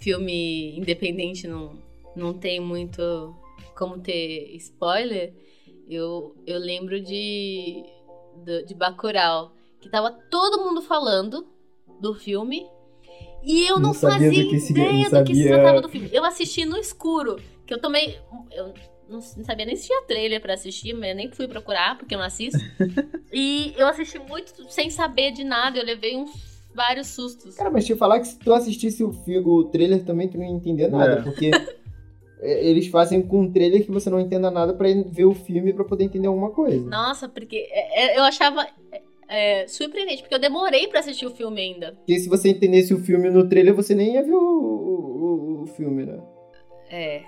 filme 0.00 0.74
independente, 0.78 1.46
não, 1.46 1.74
não 2.16 2.32
tem 2.32 2.58
muito 2.60 3.34
como 3.76 3.98
ter 3.98 4.56
spoiler. 4.56 5.34
Eu, 5.86 6.34
eu 6.46 6.58
lembro 6.58 6.98
de, 6.98 7.84
de, 8.42 8.64
de 8.64 8.74
Bacurau, 8.74 9.52
que 9.80 9.90
tava 9.90 10.10
todo 10.30 10.64
mundo 10.64 10.80
falando 10.80 11.46
do 12.00 12.14
filme. 12.14 12.66
E 13.42 13.66
eu 13.66 13.74
não, 13.74 13.88
Não 13.88 13.94
fazia 13.94 14.30
que 14.48 14.58
se- 14.58 14.72
ideia 14.72 15.10
do 15.10 15.24
que 15.24 15.34
se 15.34 15.44
tratava 15.46 15.82
do 15.82 15.88
filme. 15.90 16.08
Eu 16.10 16.24
assisti 16.24 16.64
no 16.64 16.78
escuro, 16.78 17.36
que 17.66 17.74
eu 17.74 17.78
tomei. 17.78 18.18
Eu 18.50 18.72
não, 19.08 19.20
sabia 19.20 19.66
nem 19.66 19.76
se 19.76 19.86
tinha 19.86 20.02
trailer 20.02 20.40
pra 20.40 20.54
assistir, 20.54 20.92
mas 20.94 21.10
eu 21.10 21.16
nem 21.16 21.30
fui 21.30 21.46
procurar, 21.48 21.96
porque 21.98 22.14
eu 22.14 22.18
não 22.18 22.24
assisto. 22.26 22.58
e 23.32 23.72
eu 23.76 23.86
assisti 23.86 24.18
muito 24.18 24.52
sem 24.70 24.90
saber 24.90 25.32
de 25.32 25.44
nada, 25.44 25.78
eu 25.78 25.84
levei 25.84 26.16
uns 26.16 26.30
vários 26.74 27.08
sustos. 27.08 27.54
Cara, 27.54 27.70
mas 27.70 27.84
te 27.86 27.94
falar 27.94 28.18
que 28.20 28.26
se 28.28 28.38
tu 28.38 28.52
assistisse 28.52 29.04
o, 29.04 29.12
fi- 29.12 29.38
o 29.38 29.64
trailer 29.64 30.04
também, 30.04 30.28
tu 30.28 30.36
não 30.38 30.44
ia 30.44 30.50
entender 30.52 30.88
nada, 30.88 31.20
É. 31.20 31.22
porque 31.22 31.50
é, 32.40 32.66
eles 32.68 32.88
fazem 32.88 33.22
com 33.22 33.40
um 33.42 33.52
trailer 33.52 33.84
que 33.84 33.90
você 33.92 34.10
não 34.10 34.18
entenda 34.20 34.50
nada 34.50 34.74
pra 34.74 34.88
ver 35.06 35.24
o 35.24 35.34
filme 35.34 35.72
pra 35.72 35.84
poder 35.84 36.04
entender 36.04 36.26
alguma 36.26 36.50
coisa. 36.50 36.84
Nossa, 36.88 37.28
porque 37.28 37.56
é, 37.70 38.14
é, 38.14 38.18
eu 38.18 38.22
achava 38.24 38.66
é, 39.28 39.66
surpreendente, 39.68 40.22
porque 40.22 40.34
eu 40.34 40.40
demorei 40.40 40.88
pra 40.88 41.00
assistir 41.00 41.26
o 41.26 41.30
filme 41.34 41.60
ainda. 41.60 41.92
Porque 41.92 42.18
se 42.18 42.28
você 42.28 42.48
entendesse 42.50 42.92
o 42.92 42.98
filme 42.98 43.30
no 43.30 43.48
trailer, 43.48 43.74
você 43.74 43.94
nem 43.94 44.14
ia 44.14 44.22
ver 44.22 44.34
o, 44.34 44.38
o, 44.38 45.60
o- 45.60 45.62
o 45.62 45.66
filme, 45.66 46.04
né? 46.04 46.20
É. 46.90 47.22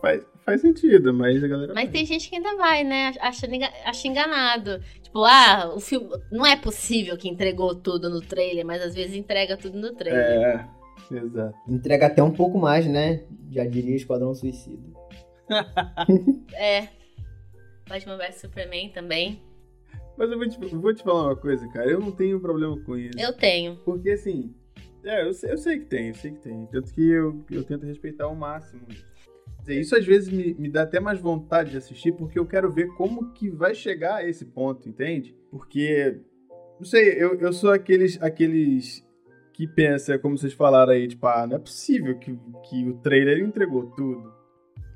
Faz, 0.00 0.22
faz 0.46 0.60
sentido, 0.60 1.12
mas 1.12 1.42
a 1.42 1.48
galera. 1.48 1.74
Mas 1.74 1.90
tem 1.90 2.06
gente 2.06 2.30
que 2.30 2.36
ainda 2.36 2.56
vai, 2.56 2.84
né? 2.84 3.12
Acha, 3.20 3.48
acha 3.84 4.08
enganado. 4.08 4.80
Tipo, 5.02 5.24
ah, 5.24 5.72
o 5.74 5.80
filme. 5.80 6.08
Não 6.30 6.46
é 6.46 6.56
possível 6.56 7.16
que 7.18 7.28
entregou 7.28 7.74
tudo 7.74 8.08
no 8.08 8.20
trailer, 8.20 8.64
mas 8.64 8.80
às 8.80 8.94
vezes 8.94 9.16
entrega 9.16 9.56
tudo 9.56 9.76
no 9.78 9.92
trailer. 9.92 10.22
É, 10.22 10.68
exato. 11.16 11.58
Entrega 11.68 12.06
até 12.06 12.22
um 12.22 12.30
pouco 12.30 12.58
mais, 12.58 12.86
né? 12.86 13.24
Já 13.50 13.66
diria 13.66 13.96
Esquadrão 13.96 14.32
Suicida. 14.34 14.96
É. 16.54 16.88
Batman 17.88 18.16
vs 18.16 18.40
Superman 18.40 18.88
também. 18.90 19.40
Mas 20.16 20.30
eu 20.30 20.38
vou, 20.38 20.48
te, 20.48 20.58
eu 20.60 20.80
vou 20.80 20.94
te 20.94 21.04
falar 21.04 21.24
uma 21.24 21.36
coisa, 21.36 21.68
cara. 21.68 21.88
Eu 21.88 22.00
não 22.00 22.10
tenho 22.10 22.40
problema 22.40 22.76
com 22.80 22.96
isso. 22.96 23.18
Eu 23.18 23.32
tenho. 23.32 23.76
Porque 23.84 24.10
assim. 24.10 24.54
É, 25.04 25.22
eu 25.22 25.32
sei, 25.32 25.52
eu 25.52 25.58
sei 25.58 25.78
que 25.78 25.84
tem, 25.84 26.08
eu 26.08 26.14
sei 26.14 26.32
que 26.32 26.40
tem. 26.40 26.66
Tanto 26.66 26.92
que 26.92 27.08
eu, 27.08 27.44
eu 27.50 27.62
tento 27.62 27.86
respeitar 27.86 28.24
ao 28.24 28.34
máximo 28.34 28.82
isso. 28.88 29.06
Dizer, 29.66 29.80
Isso 29.80 29.96
às 29.96 30.06
vezes 30.06 30.28
me, 30.32 30.54
me 30.54 30.70
dá 30.70 30.82
até 30.82 31.00
mais 31.00 31.18
vontade 31.18 31.72
de 31.72 31.76
assistir, 31.76 32.12
porque 32.12 32.38
eu 32.38 32.46
quero 32.46 32.70
ver 32.70 32.86
como 32.94 33.32
que 33.32 33.50
vai 33.50 33.74
chegar 33.74 34.16
a 34.16 34.28
esse 34.28 34.44
ponto, 34.44 34.88
entende? 34.88 35.36
Porque. 35.50 36.20
Não 36.78 36.84
sei, 36.84 37.14
eu, 37.22 37.34
eu 37.40 37.52
sou 37.52 37.70
aqueles, 37.70 38.22
aqueles 38.22 39.04
que 39.52 39.66
pensa, 39.66 40.18
como 40.18 40.36
vocês 40.36 40.52
falaram 40.52 40.92
aí, 40.92 41.08
tipo, 41.08 41.26
ah, 41.26 41.46
não 41.46 41.56
é 41.56 41.58
possível 41.58 42.16
que, 42.18 42.38
que 42.68 42.88
o 42.88 42.98
trailer 42.98 43.40
entregou 43.40 43.86
tudo. 43.96 44.32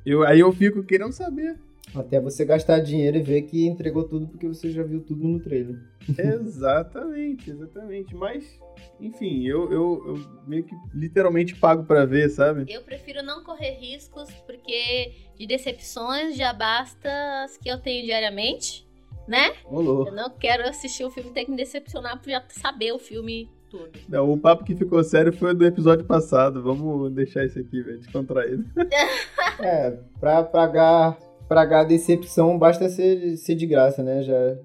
Eu, 0.05 0.23
aí 0.23 0.41
eu 0.41 0.53
fico 0.53 0.85
querendo 0.85 1.13
saber. 1.13 1.59
Até 1.95 2.21
você 2.21 2.45
gastar 2.45 2.81
dinheiro 2.81 3.17
e 3.17 3.23
ver 3.23 3.43
que 3.43 3.67
entregou 3.67 4.05
tudo 4.05 4.29
porque 4.29 4.47
você 4.47 4.71
já 4.71 4.83
viu 4.83 5.01
tudo 5.01 5.27
no 5.27 5.41
trailer. 5.41 5.77
exatamente, 6.19 7.51
exatamente. 7.51 8.15
Mas, 8.15 8.59
enfim, 9.01 9.45
eu, 9.47 9.71
eu, 9.73 10.03
eu 10.07 10.43
meio 10.47 10.65
que 10.65 10.75
literalmente 10.95 11.57
pago 11.57 11.85
pra 11.85 12.05
ver, 12.05 12.29
sabe? 12.31 12.65
Eu 12.69 12.83
prefiro 12.83 13.23
não 13.23 13.43
correr 13.43 13.73
riscos, 13.73 14.31
porque 14.47 15.13
de 15.37 15.47
decepções 15.47 16.37
já 16.37 16.53
basta 16.53 17.09
as 17.45 17.57
que 17.57 17.69
eu 17.69 17.79
tenho 17.79 18.05
diariamente, 18.05 18.87
né? 19.27 19.53
Ô, 19.65 20.07
Eu 20.07 20.13
não 20.13 20.31
quero 20.31 20.69
assistir 20.69 21.05
o 21.05 21.11
filme 21.11 21.31
e 21.31 21.33
ter 21.33 21.45
que 21.45 21.51
me 21.51 21.57
decepcionar 21.57 22.21
por 22.21 22.31
já 22.31 22.43
saber 22.49 22.93
o 22.93 22.99
filme 22.99 23.49
tudo. 23.71 23.91
Não, 24.09 24.31
o 24.33 24.37
papo 24.37 24.65
que 24.65 24.75
ficou 24.75 25.03
sério 25.05 25.33
foi 25.33 25.55
do 25.55 25.65
episódio 25.65 26.05
passado. 26.05 26.61
Vamos 26.61 27.13
deixar 27.13 27.45
isso 27.45 27.59
aqui, 27.59 27.81
velho, 27.83 27.99
descontraído. 27.99 28.65
É, 29.63 29.91
pra 30.19 30.43
pagar, 30.43 31.19
pagar 31.51 31.81
a 31.81 31.85
decepção 31.85 32.57
basta 32.57 32.89
ser, 32.89 33.37
ser 33.37 33.57
de 33.57 33.67
graça, 33.67 34.05
né? 34.05 34.23
Já, 34.23 34.57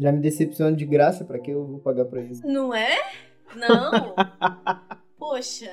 já 0.00 0.10
me 0.10 0.20
decepciono 0.20 0.76
de 0.76 0.84
graça, 0.84 1.24
pra 1.24 1.38
que 1.38 1.52
eu 1.52 1.64
vou 1.64 1.78
pagar 1.78 2.06
pra 2.06 2.20
isso? 2.20 2.44
Não 2.44 2.74
é? 2.74 2.96
Não. 3.54 4.14
Poxa. 5.16 5.70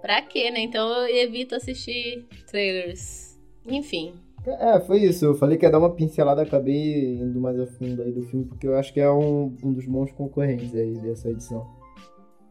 Pra 0.00 0.22
quê, 0.22 0.52
né? 0.52 0.60
Então 0.60 0.88
eu 1.06 1.16
evito 1.16 1.56
assistir 1.56 2.28
trailers. 2.48 3.36
Enfim. 3.66 4.14
É, 4.46 4.78
foi 4.80 4.98
isso. 5.02 5.24
Eu 5.24 5.34
falei 5.34 5.58
que 5.58 5.66
ia 5.66 5.70
dar 5.70 5.80
uma 5.80 5.92
pincelada, 5.94 6.42
acabei 6.42 7.16
indo 7.16 7.40
mais 7.40 7.58
a 7.58 7.66
fundo 7.66 8.00
aí 8.02 8.12
do 8.12 8.22
filme, 8.22 8.44
porque 8.46 8.68
eu 8.68 8.76
acho 8.76 8.92
que 8.94 9.00
é 9.00 9.10
um, 9.10 9.54
um 9.64 9.72
dos 9.72 9.84
bons 9.86 10.12
concorrentes 10.12 10.72
aí 10.76 10.94
dessa 10.98 11.28
edição. 11.28 11.66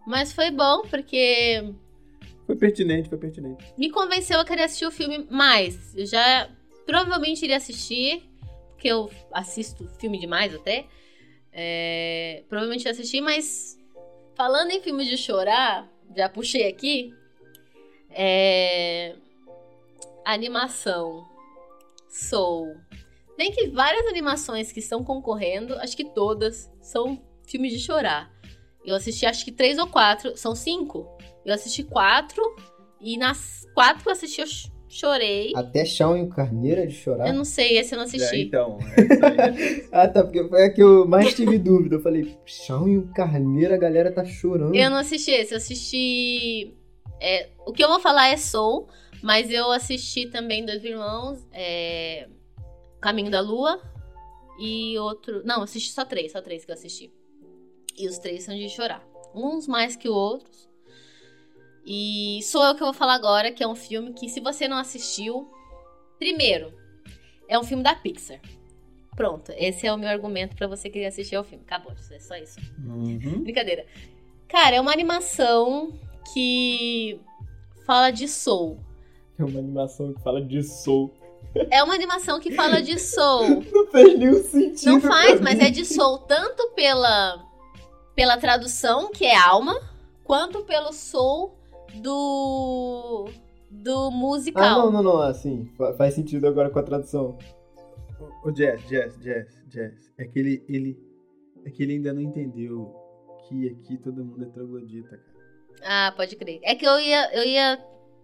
Mas 0.05 0.33
foi 0.33 0.51
bom 0.51 0.81
porque 0.89 1.73
Foi 2.45 2.55
pertinente, 2.57 3.09
foi 3.09 3.17
pertinente. 3.17 3.73
me 3.77 3.89
convenceu 3.89 4.39
a 4.39 4.45
querer 4.45 4.63
assistir 4.63 4.85
o 4.85 4.91
filme 4.91 5.25
mais. 5.31 5.95
Eu 5.95 6.05
já 6.05 6.49
provavelmente 6.87 7.43
iria 7.43 7.57
assistir, 7.57 8.23
porque 8.71 8.87
eu 8.87 9.11
assisto 9.31 9.87
filme 9.99 10.17
demais 10.17 10.55
até. 10.55 10.87
É, 11.51 12.43
provavelmente 12.47 12.85
ia 12.85 12.91
assistir, 12.91 13.19
mas 13.21 13.77
falando 14.35 14.71
em 14.71 14.81
filmes 14.81 15.07
de 15.07 15.17
chorar, 15.17 15.91
já 16.15 16.29
puxei 16.29 16.67
aqui. 16.67 17.13
É, 18.09 19.15
animação. 20.25 21.27
Soul. 22.09 22.75
Bem 23.37 23.51
que 23.51 23.67
várias 23.67 24.07
animações 24.07 24.71
que 24.71 24.79
estão 24.79 25.03
concorrendo, 25.03 25.75
acho 25.75 25.95
que 25.95 26.05
todas 26.05 26.71
são 26.81 27.21
filmes 27.45 27.73
de 27.73 27.79
chorar. 27.79 28.31
Eu 28.83 28.95
assisti 28.95 29.25
acho 29.25 29.43
que 29.43 29.51
três 29.51 29.77
ou 29.77 29.87
quatro, 29.87 30.35
são 30.37 30.55
cinco. 30.55 31.05
Eu 31.45 31.53
assisti 31.53 31.83
quatro 31.83 32.41
e 32.99 33.17
nas 33.17 33.67
quatro 33.73 34.01
que 34.03 34.09
eu 34.09 34.13
assisti 34.13 34.41
eu 34.41 34.47
chorei. 34.89 35.51
Até 35.55 35.83
Shawn 35.85 36.17
e 36.17 36.21
o 36.23 36.29
Carneiro 36.29 36.85
de 36.87 36.93
chorar. 36.93 37.27
Eu 37.27 37.33
não 37.33 37.43
sei, 37.45 37.77
esse 37.77 37.93
eu 37.93 37.97
não 37.97 38.05
É, 38.05 38.07
assisti. 38.07 38.41
então, 38.43 38.77
é 38.97 39.01
isso 39.03 39.25
aí. 39.25 39.87
Ah, 39.91 40.07
tá, 40.07 40.23
porque 40.23 40.47
foi 40.47 40.63
a 40.63 40.69
que 40.73 40.81
eu 40.81 41.07
mais 41.07 41.33
tive 41.33 41.57
dúvida. 41.59 41.95
Eu 41.95 42.01
falei, 42.01 42.37
Shawn 42.45 42.87
e 42.87 42.97
o 42.97 43.07
Carneiro, 43.13 43.73
a 43.73 43.77
galera 43.77 44.11
tá 44.11 44.23
chorando. 44.25 44.75
Eu 44.75 44.89
não 44.89 44.97
assisti 44.97 45.31
esse, 45.31 45.53
eu 45.53 45.57
assisti. 45.57 46.73
é, 47.21 47.49
o 47.65 47.73
que 47.73 47.83
eu 47.83 47.87
vou 47.89 47.99
falar 47.99 48.27
é 48.29 48.37
Soul, 48.37 48.87
mas 49.21 49.49
eu 49.51 49.71
assisti 49.71 50.29
também 50.29 50.65
Dois 50.65 50.83
Irmãos, 50.83 51.45
é, 51.51 52.27
Caminho 53.01 53.29
da 53.31 53.41
Lua 53.41 53.81
e 54.59 54.97
outro. 54.99 55.41
Não, 55.45 55.57
eu 55.57 55.63
assisti 55.63 55.91
só 55.91 56.05
três, 56.05 56.31
só 56.31 56.41
três 56.41 56.63
que 56.65 56.71
eu 56.71 56.75
assisti. 56.75 57.11
E 57.97 58.07
os 58.07 58.17
três 58.19 58.43
são 58.43 58.55
de 58.55 58.69
chorar. 58.69 59.03
Uns 59.33 59.67
mais 59.67 59.95
que 59.95 60.07
outros. 60.07 60.67
E 61.89 62.41
sou 62.43 62.61
eu 62.65 62.75
que 62.75 62.83
vou 62.83 62.91
falar 62.91 63.13
agora, 63.13 63.49
que 63.49 63.63
é 63.63 63.67
um 63.67 63.73
filme 63.73 64.11
que, 64.11 64.27
se 64.27 64.41
você 64.41 64.67
não 64.67 64.77
assistiu, 64.77 65.49
primeiro, 66.19 66.73
é 67.47 67.57
um 67.57 67.63
filme 67.63 67.81
da 67.81 67.95
Pixar. 67.95 68.41
Pronto, 69.15 69.53
esse 69.55 69.87
é 69.87 69.93
o 69.93 69.97
meu 69.97 70.09
argumento 70.09 70.53
pra 70.53 70.67
você 70.67 70.89
que 70.89 71.05
assistir 71.05 71.37
ao 71.37 71.45
filme. 71.45 71.63
Acabou, 71.65 71.93
é 72.11 72.19
só 72.19 72.35
isso. 72.35 72.59
Uhum. 72.85 73.41
Brincadeira. 73.41 73.85
Cara, 74.49 74.75
é 74.75 74.81
uma 74.81 74.91
animação 74.91 75.97
que 76.33 77.21
fala 77.85 78.11
de 78.11 78.27
soul. 78.27 78.77
É 79.39 79.45
uma 79.45 79.59
animação 79.59 80.13
que 80.13 80.21
fala 80.21 80.41
de 80.41 80.61
soul. 80.63 81.13
É 81.71 81.81
uma 81.81 81.95
animação 81.95 82.37
que 82.41 82.51
fala 82.51 82.81
de 82.81 82.99
soul. 82.99 83.63
Não 83.71 83.87
fez 83.87 84.19
nenhum 84.19 84.43
sentido. 84.43 84.91
Não 84.91 85.01
faz, 85.01 85.39
mas 85.39 85.57
é 85.57 85.69
de 85.69 85.85
soul 85.85 86.17
tanto 86.19 86.69
pela 86.75 87.47
pela 88.13 88.35
tradução, 88.35 89.11
que 89.11 89.25
é 89.25 89.37
alma, 89.37 89.79
quanto 90.23 90.63
pelo 90.63 90.91
soul 90.91 91.56
do 91.95 93.29
do 93.69 94.07
Ah, 94.07 94.11
musical. 94.11 94.79
não, 94.79 94.91
não, 94.91 95.03
não. 95.03 95.21
Assim, 95.21 95.65
fa- 95.77 95.93
faz 95.93 96.13
sentido 96.13 96.47
agora 96.47 96.69
com 96.69 96.79
a 96.79 96.83
tradução. 96.83 97.37
O 98.43 98.51
Jazz, 98.51 98.81
Jazz, 98.87 99.17
Jazz, 99.19 99.63
Jazz. 99.67 100.11
É 100.17 100.25
que 100.25 100.39
ele, 100.39 100.63
ele, 100.67 100.97
é 101.65 101.69
que 101.69 101.83
ele 101.83 101.93
ainda 101.93 102.13
não 102.13 102.21
entendeu 102.21 102.95
que 103.47 103.67
aqui 103.69 103.97
todo 103.97 104.23
mundo 104.23 104.43
é 104.43 104.47
troglodita, 104.49 105.09
cara. 105.17 105.37
Ah, 105.83 106.13
pode 106.15 106.35
crer. 106.35 106.59
É 106.63 106.73
que 106.75 106.85
eu 106.85 106.99
ia, 106.99 107.33
eu 107.35 107.43
ia 107.43 107.77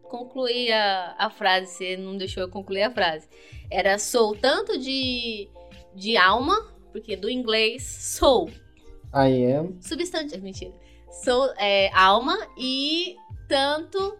concluir 0.03 0.71
a, 0.71 1.15
a 1.17 1.29
frase, 1.29 1.67
você 1.67 1.97
não 1.97 2.17
deixou 2.17 2.43
eu 2.43 2.49
concluir 2.49 2.83
a 2.83 2.91
frase. 2.91 3.27
Era 3.69 3.97
soul 3.99 4.35
tanto 4.35 4.77
de, 4.77 5.49
de 5.95 6.17
alma, 6.17 6.55
porque 6.91 7.15
do 7.15 7.29
inglês 7.29 7.83
soul, 7.83 8.49
I 9.13 9.45
am. 9.53 9.77
substantivo, 9.81 10.43
mentira. 10.43 10.73
Soul 11.23 11.49
é 11.59 11.91
alma 11.93 12.35
e 12.57 13.15
tanto 13.47 14.17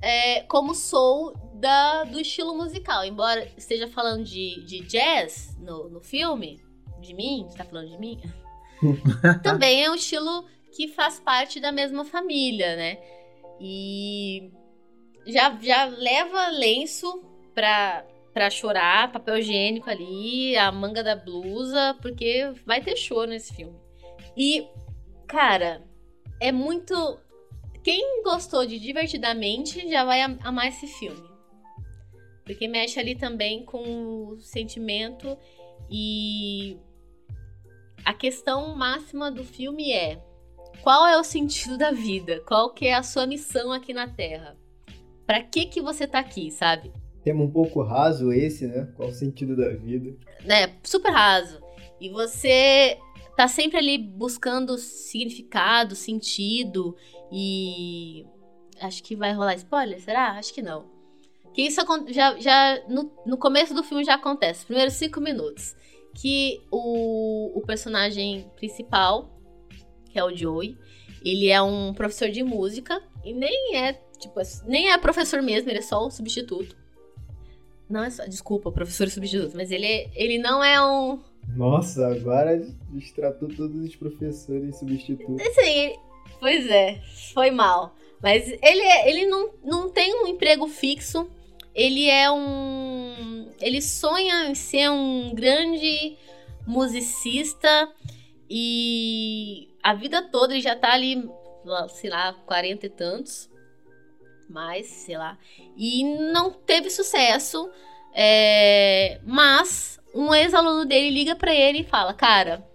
é, 0.00 0.42
como 0.42 0.74
soul 0.74 1.32
da, 1.54 2.04
do 2.04 2.20
estilo 2.20 2.54
musical. 2.54 3.04
Embora 3.04 3.48
esteja 3.56 3.88
falando 3.88 4.24
de, 4.24 4.64
de 4.64 4.80
jazz 4.80 5.56
no, 5.58 5.88
no 5.88 6.00
filme, 6.00 6.62
de 7.00 7.14
mim, 7.14 7.46
você 7.48 7.58
tá 7.58 7.64
falando 7.64 7.88
de 7.88 7.98
mim? 7.98 8.20
Também 9.42 9.84
é 9.84 9.90
um 9.90 9.94
estilo 9.94 10.44
que 10.74 10.88
faz 10.88 11.20
parte 11.20 11.60
da 11.60 11.70
mesma 11.70 12.04
família, 12.04 12.76
né? 12.76 12.98
E 13.60 14.50
já, 15.26 15.56
já 15.60 15.84
leva 15.84 16.48
lenço 16.48 17.22
pra, 17.54 18.04
pra 18.32 18.50
chorar, 18.50 19.12
papel 19.12 19.38
higiênico 19.38 19.88
ali, 19.88 20.56
a 20.56 20.72
manga 20.72 21.02
da 21.02 21.14
blusa, 21.14 21.96
porque 22.00 22.52
vai 22.66 22.80
ter 22.80 22.96
choro 22.96 23.30
nesse 23.30 23.54
filme. 23.54 23.78
E, 24.36 24.66
cara, 25.26 25.82
é 26.40 26.50
muito. 26.50 27.18
Quem 27.82 28.22
gostou 28.22 28.64
de 28.66 28.78
Divertidamente 28.78 29.88
já 29.90 30.04
vai 30.04 30.20
am- 30.22 30.38
amar 30.42 30.68
esse 30.68 30.86
filme. 30.86 31.22
Porque 32.44 32.66
mexe 32.68 32.98
ali 32.98 33.14
também 33.14 33.64
com 33.64 34.26
o 34.28 34.40
sentimento 34.40 35.36
e. 35.90 36.76
A 38.04 38.12
questão 38.12 38.74
máxima 38.74 39.30
do 39.30 39.44
filme 39.44 39.92
é: 39.92 40.20
qual 40.82 41.06
é 41.06 41.16
o 41.18 41.22
sentido 41.24 41.78
da 41.78 41.92
vida? 41.92 42.40
Qual 42.46 42.70
que 42.74 42.86
é 42.86 42.94
a 42.94 43.02
sua 43.02 43.26
missão 43.26 43.72
aqui 43.72 43.92
na 43.94 44.08
Terra? 44.08 44.56
Pra 45.26 45.42
que 45.42 45.66
que 45.66 45.80
você 45.80 46.06
tá 46.06 46.18
aqui, 46.18 46.50
sabe? 46.50 46.92
Tema 47.22 47.44
um 47.44 47.50
pouco 47.50 47.80
raso 47.82 48.32
esse, 48.32 48.66
né? 48.66 48.88
Qual 48.96 49.08
o 49.08 49.12
sentido 49.14 49.56
da 49.56 49.68
vida? 49.70 50.16
né, 50.44 50.74
super 50.82 51.12
raso. 51.12 51.60
E 52.00 52.10
você 52.10 52.98
tá 53.36 53.48
sempre 53.48 53.78
ali 53.78 53.98
buscando 53.98 54.76
significado, 54.78 55.94
sentido 55.94 56.96
e 57.30 58.26
acho 58.80 59.02
que 59.02 59.16
vai 59.16 59.32
rolar 59.32 59.54
spoiler, 59.54 60.00
será? 60.00 60.32
Acho 60.32 60.52
que 60.52 60.62
não. 60.62 60.90
Que 61.54 61.62
isso 61.62 61.80
já, 62.08 62.38
já 62.38 62.82
no, 62.88 63.10
no 63.26 63.36
começo 63.36 63.74
do 63.74 63.82
filme 63.82 64.04
já 64.04 64.14
acontece, 64.14 64.60
os 64.60 64.64
primeiros 64.64 64.94
cinco 64.94 65.20
minutos, 65.20 65.76
que 66.14 66.62
o, 66.70 67.58
o 67.58 67.62
personagem 67.66 68.50
principal, 68.56 69.38
que 70.10 70.18
é 70.18 70.24
o 70.24 70.34
Joey, 70.34 70.76
ele 71.24 71.48
é 71.48 71.60
um 71.62 71.92
professor 71.94 72.30
de 72.30 72.42
música 72.42 73.02
e 73.24 73.32
nem 73.32 73.76
é 73.76 73.92
tipo 74.18 74.40
nem 74.66 74.90
é 74.90 74.98
professor 74.98 75.42
mesmo, 75.42 75.68
ele 75.70 75.78
é 75.78 75.82
só 75.82 76.06
um 76.06 76.10
substituto. 76.10 76.76
Não 77.88 78.02
é 78.02 78.08
só, 78.08 78.24
desculpa, 78.24 78.72
professor 78.72 79.08
substituto, 79.10 79.54
mas 79.54 79.70
ele, 79.70 79.84
é- 79.86 80.10
ele 80.14 80.38
não 80.38 80.64
é 80.64 80.82
um. 80.82 81.20
Nossa, 81.48 82.06
agora 82.08 82.58
distratou 82.90 83.48
todos 83.48 83.84
os 83.84 83.94
professores 83.96 84.78
substitutos. 84.78 85.40
Ele- 85.58 85.98
pois 86.40 86.66
é, 86.70 87.00
foi 87.34 87.50
mal. 87.50 87.94
Mas 88.22 88.48
ele, 88.48 88.80
é- 88.82 89.10
ele 89.10 89.26
não, 89.26 89.50
não 89.64 89.88
tem 89.90 90.14
um 90.22 90.26
emprego 90.26 90.66
fixo. 90.68 91.28
Ele 91.74 92.08
é 92.08 92.30
um. 92.30 93.48
Ele 93.60 93.80
sonha 93.82 94.46
em 94.48 94.54
ser 94.54 94.90
um 94.90 95.34
grande 95.34 96.16
musicista 96.66 97.90
e 98.48 99.68
a 99.82 99.94
vida 99.94 100.22
toda 100.22 100.52
ele 100.52 100.62
já 100.62 100.76
tá 100.76 100.92
ali, 100.92 101.28
sei 101.88 102.10
lá, 102.10 102.34
40 102.46 102.86
e 102.86 102.90
tantos. 102.90 103.50
Mais, 104.48 104.86
sei 104.86 105.16
lá. 105.16 105.38
E 105.76 106.04
não 106.04 106.50
teve 106.52 106.90
sucesso. 106.90 107.70
é, 108.14 109.18
mas 109.24 109.98
um 110.14 110.34
ex-aluno 110.34 110.84
dele 110.84 111.10
liga 111.10 111.34
pra 111.36 111.54
ele 111.54 111.80
e 111.80 111.84
fala: 111.84 112.12
Cara, 112.14 112.66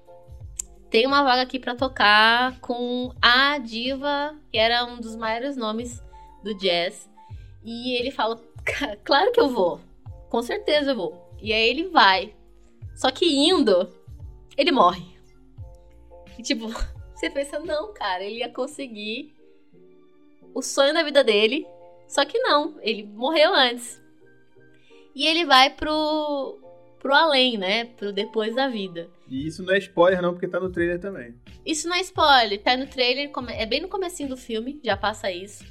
tem 0.90 1.06
uma 1.06 1.24
vaga 1.24 1.42
aqui 1.42 1.60
pra 1.60 1.76
tocar 1.76 2.60
com 2.60 3.12
a 3.22 3.58
diva, 3.58 4.36
que 4.52 4.58
era 4.58 4.86
um 4.86 5.00
dos 5.00 5.16
maiores 5.16 5.56
nomes 5.58 6.02
do 6.44 6.54
jazz. 6.58 7.10
E 7.64 7.94
ele 8.00 8.12
fala: 8.12 8.40
"Ca- 8.64 8.96
Claro 9.04 9.32
que 9.32 9.40
eu 9.40 9.50
vou. 9.50 9.80
Com 10.30 10.42
certeza 10.42 10.92
eu 10.92 10.96
vou. 10.96 11.36
E 11.42 11.54
aí 11.54 11.70
ele 11.70 11.90
vai. 11.90 12.34
Só 12.96 13.12
que 13.12 13.26
indo, 13.26 13.88
ele 14.58 14.72
morre. 14.72 15.06
E 16.38 16.42
tipo, 16.44 16.68
você 17.14 17.30
pensa: 17.30 17.60
Não, 17.60 17.94
cara, 17.94 18.24
ele 18.24 18.40
ia 18.40 18.50
conseguir 18.50 19.34
o 20.54 20.62
sonho 20.62 20.94
da 20.94 21.04
vida 21.04 21.24
dele. 21.24 21.68
Só 22.08 22.24
que 22.24 22.40
não, 22.40 22.76
ele 22.82 23.04
morreu 23.04 23.54
antes. 23.54 24.02
E 25.14 25.28
ele 25.28 25.46
vai 25.46 25.70
pro, 25.72 26.58
pro 27.00 27.14
além, 27.14 27.58
né? 27.58 27.86
Pro 27.86 28.12
depois 28.12 28.56
da 28.56 28.68
vida. 28.68 29.10
E 29.28 29.48
isso 29.48 29.64
não 29.64 29.74
é 29.74 29.78
spoiler, 29.78 30.22
não, 30.22 30.34
porque 30.34 30.48
tá 30.48 30.60
no 30.60 30.72
trailer 30.72 31.00
também. 31.00 31.36
Isso 31.66 31.88
não 31.88 31.96
é 31.96 32.02
spoiler, 32.02 32.62
tá 32.62 32.76
no 32.78 32.88
trailer, 32.88 33.32
é 33.50 33.66
bem 33.66 33.82
no 33.82 33.88
comecinho 33.88 34.30
do 34.30 34.38
filme, 34.38 34.80
já 34.84 34.96
passa 34.96 35.32
isso. 35.32 35.66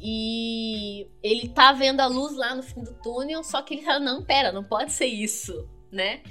E 0.00 1.06
ele 1.22 1.48
tá 1.48 1.72
vendo 1.72 2.00
a 2.00 2.06
luz 2.06 2.36
lá 2.36 2.54
no 2.54 2.62
fim 2.62 2.82
do 2.82 2.94
túnel, 2.94 3.44
só 3.44 3.62
que 3.62 3.74
ele 3.74 3.82
fala, 3.82 4.00
não, 4.00 4.22
pera, 4.22 4.50
não 4.50 4.64
pode 4.64 4.92
ser 4.92 5.06
isso, 5.06 5.68
né? 5.90 6.22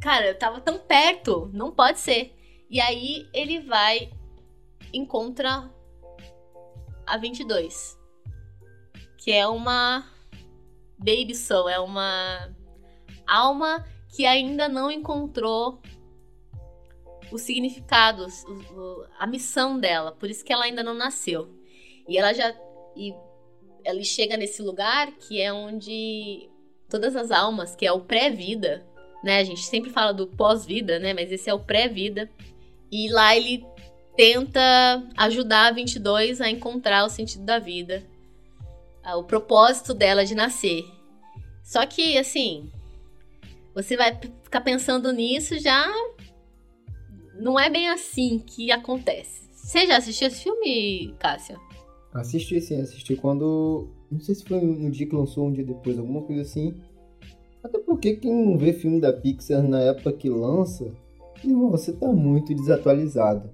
Cara, 0.00 0.26
eu 0.26 0.38
tava 0.38 0.60
tão 0.60 0.78
perto, 0.78 1.50
não 1.52 1.70
pode 1.70 1.98
ser. 2.00 2.34
E 2.68 2.80
aí 2.80 3.28
ele 3.32 3.60
vai, 3.60 4.10
encontra 4.92 5.70
a 7.06 7.16
22, 7.16 7.96
que 9.18 9.30
é 9.30 9.46
uma 9.46 10.04
baby 10.98 11.34
soul, 11.34 11.68
é 11.68 11.78
uma 11.78 12.55
alma 13.26 13.84
que 14.14 14.24
ainda 14.24 14.68
não 14.68 14.90
encontrou 14.90 15.80
o- 18.46 18.52
o- 18.52 19.06
a 19.18 19.26
missão 19.26 19.78
dela. 19.78 20.12
Por 20.12 20.30
isso 20.30 20.44
que 20.44 20.52
ela 20.52 20.64
ainda 20.64 20.82
não 20.82 20.94
nasceu. 20.94 21.48
E 22.08 22.16
ela 22.16 22.32
já. 22.32 22.54
E 22.96 23.12
ela 23.84 24.02
chega 24.02 24.36
nesse 24.36 24.62
lugar 24.62 25.12
que 25.12 25.40
é 25.40 25.52
onde 25.52 26.48
todas 26.88 27.16
as 27.16 27.30
almas, 27.30 27.74
que 27.74 27.84
é 27.84 27.92
o 27.92 28.00
pré-vida, 28.00 28.86
né? 29.22 29.38
A 29.38 29.44
gente 29.44 29.62
sempre 29.62 29.90
fala 29.90 30.12
do 30.12 30.26
pós-vida, 30.28 30.98
né? 30.98 31.12
Mas 31.12 31.30
esse 31.32 31.50
é 31.50 31.54
o 31.54 31.58
pré-vida. 31.60 32.30
E 32.90 33.10
lá 33.10 33.36
ele 33.36 33.66
tenta 34.16 35.04
ajudar 35.16 35.66
a 35.66 35.70
22 35.72 36.40
a 36.40 36.48
encontrar 36.48 37.04
o 37.04 37.10
sentido 37.10 37.44
da 37.44 37.58
vida, 37.58 38.06
o 39.16 39.24
propósito 39.24 39.92
dela 39.92 40.24
de 40.24 40.34
nascer. 40.34 40.84
Só 41.62 41.84
que, 41.84 42.16
assim, 42.16 42.70
você 43.76 43.94
vai 43.94 44.18
ficar 44.42 44.62
pensando 44.62 45.12
nisso 45.12 45.58
já 45.58 45.86
não 47.38 47.60
é 47.60 47.68
bem 47.68 47.90
assim 47.90 48.38
que 48.38 48.72
acontece. 48.72 49.50
Você 49.52 49.86
já 49.86 49.98
assistiu 49.98 50.28
esse 50.28 50.42
filme, 50.42 51.14
Cássia? 51.18 51.58
Assisti 52.14 52.58
sim, 52.62 52.80
assisti 52.80 53.14
quando. 53.16 53.90
Não 54.10 54.18
sei 54.18 54.34
se 54.34 54.44
foi 54.44 54.62
no 54.62 54.90
dia 54.90 55.06
que 55.06 55.14
lançou, 55.14 55.46
um 55.46 55.52
dia 55.52 55.64
depois, 55.64 55.98
alguma 55.98 56.22
coisa 56.22 56.40
assim. 56.40 56.74
Até 57.62 57.78
porque 57.78 58.14
quem 58.14 58.32
não 58.32 58.56
vê 58.56 58.72
filme 58.72 58.98
da 58.98 59.12
Pixar 59.12 59.62
na 59.62 59.80
época 59.82 60.12
que 60.14 60.30
lança, 60.30 60.90
irmão, 61.44 61.70
você 61.70 61.92
tá 61.92 62.10
muito 62.10 62.54
desatualizado. 62.54 63.50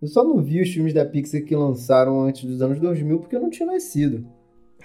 Eu 0.00 0.06
só 0.06 0.22
não 0.22 0.40
vi 0.40 0.60
os 0.60 0.68
filmes 0.68 0.94
da 0.94 1.04
Pixar 1.04 1.42
que 1.42 1.56
lançaram 1.56 2.20
antes 2.20 2.44
dos 2.44 2.62
anos 2.62 2.78
2000 2.78 3.18
porque 3.18 3.34
eu 3.34 3.40
não 3.40 3.50
tinha 3.50 3.66
nascido. 3.66 4.24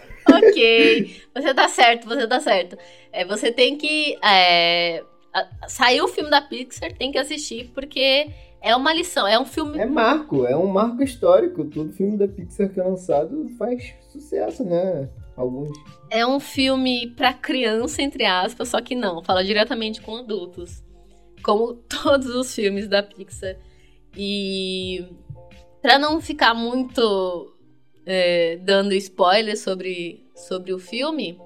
Ok, 0.31 1.21
você 1.33 1.53
tá 1.53 1.67
certo, 1.67 2.07
você 2.07 2.27
tá 2.27 2.39
certo. 2.39 2.77
É, 3.11 3.25
você 3.25 3.51
tem 3.51 3.75
que. 3.75 4.17
É, 4.23 5.03
saiu 5.67 6.05
o 6.05 6.07
filme 6.07 6.29
da 6.29 6.41
Pixar, 6.41 6.93
tem 6.93 7.11
que 7.11 7.17
assistir, 7.17 7.71
porque 7.73 8.29
é 8.61 8.75
uma 8.75 8.93
lição, 8.93 9.27
é 9.27 9.39
um 9.39 9.45
filme. 9.45 9.79
É 9.79 9.85
marco, 9.85 10.45
é 10.45 10.55
um 10.55 10.67
marco 10.67 11.01
histórico. 11.01 11.65
Todo 11.65 11.91
filme 11.91 12.17
da 12.17 12.27
Pixar 12.27 12.69
que 12.69 12.79
é 12.79 12.83
lançado 12.83 13.47
faz, 13.57 13.93
sucesso, 14.11 14.63
né? 14.63 15.09
Alguns. 15.35 15.71
É 16.09 16.25
um 16.25 16.39
filme 16.39 17.07
pra 17.15 17.33
criança, 17.33 18.01
entre 18.01 18.25
aspas, 18.25 18.69
só 18.69 18.81
que 18.81 18.95
não, 18.95 19.23
fala 19.23 19.43
diretamente 19.43 20.01
com 20.01 20.17
adultos. 20.17 20.83
Como 21.41 21.73
todos 21.89 22.27
os 22.27 22.53
filmes 22.53 22.87
da 22.87 23.01
Pixar. 23.01 23.55
E 24.15 25.05
pra 25.81 25.97
não 25.97 26.21
ficar 26.21 26.53
muito 26.53 27.50
é, 28.13 28.57
dando 28.57 28.93
spoilers 28.93 29.59
sobre, 29.61 30.25
sobre 30.35 30.73
o 30.73 30.79
filme, 30.79 31.39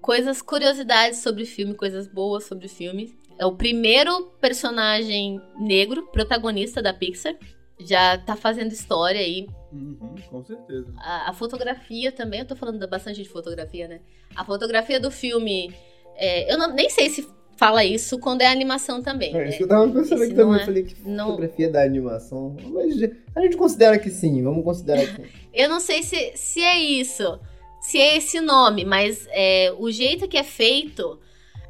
coisas, 0.00 0.40
curiosidades 0.40 1.18
sobre 1.20 1.42
o 1.42 1.46
filme, 1.46 1.74
coisas 1.74 2.06
boas 2.06 2.44
sobre 2.44 2.66
o 2.66 2.68
filme. 2.68 3.12
É 3.38 3.44
o 3.46 3.56
primeiro 3.56 4.30
personagem 4.40 5.40
negro 5.58 6.06
protagonista 6.12 6.80
da 6.80 6.94
Pixar. 6.94 7.34
Já 7.80 8.16
tá 8.18 8.36
fazendo 8.36 8.70
história 8.72 9.20
aí. 9.20 9.48
Uhum, 9.72 10.14
com 10.30 10.44
certeza. 10.44 10.92
A, 10.98 11.30
a 11.30 11.32
fotografia 11.32 12.12
também, 12.12 12.40
eu 12.40 12.46
tô 12.46 12.54
falando 12.54 12.86
bastante 12.86 13.20
de 13.22 13.28
fotografia, 13.28 13.88
né? 13.88 14.00
A 14.36 14.44
fotografia 14.44 15.00
do 15.00 15.10
filme. 15.10 15.74
é, 16.14 16.52
eu 16.52 16.58
não- 16.58 16.72
nem 16.74 16.88
sei 16.90 17.08
se 17.08 17.26
fala 17.56 17.84
isso 17.84 18.18
quando 18.18 18.42
é 18.42 18.46
animação 18.46 19.02
também. 19.02 19.30
É, 19.34 19.38
né? 19.38 19.48
isso 19.48 19.58
que 19.58 19.64
eu 19.64 19.68
tava 19.68 19.88
pensando 19.88 20.22
aqui 20.22 20.34
também. 20.34 20.60
é- 20.60 20.64
falei 20.64 20.82
que 20.82 21.08
não- 21.08 21.26
fotografia 21.26 21.70
da 21.70 21.82
animação. 21.82 22.56
Mas 22.72 22.94
a 23.34 23.40
gente 23.42 23.56
considera 23.56 23.98
que 23.98 24.10
sim, 24.10 24.42
vamos 24.42 24.64
considerar 24.64 25.06
que 25.06 25.22
sim. 25.22 25.28
Eu 25.52 25.68
não 25.68 25.80
sei 25.80 26.02
se, 26.02 26.32
se 26.34 26.60
é 26.60 26.78
isso, 26.78 27.38
se 27.80 27.98
é 27.98 28.16
esse 28.16 28.40
nome, 28.40 28.84
mas 28.84 29.26
é, 29.30 29.72
o 29.78 29.90
jeito 29.90 30.26
que 30.26 30.36
é 30.38 30.44
feito, 30.44 31.20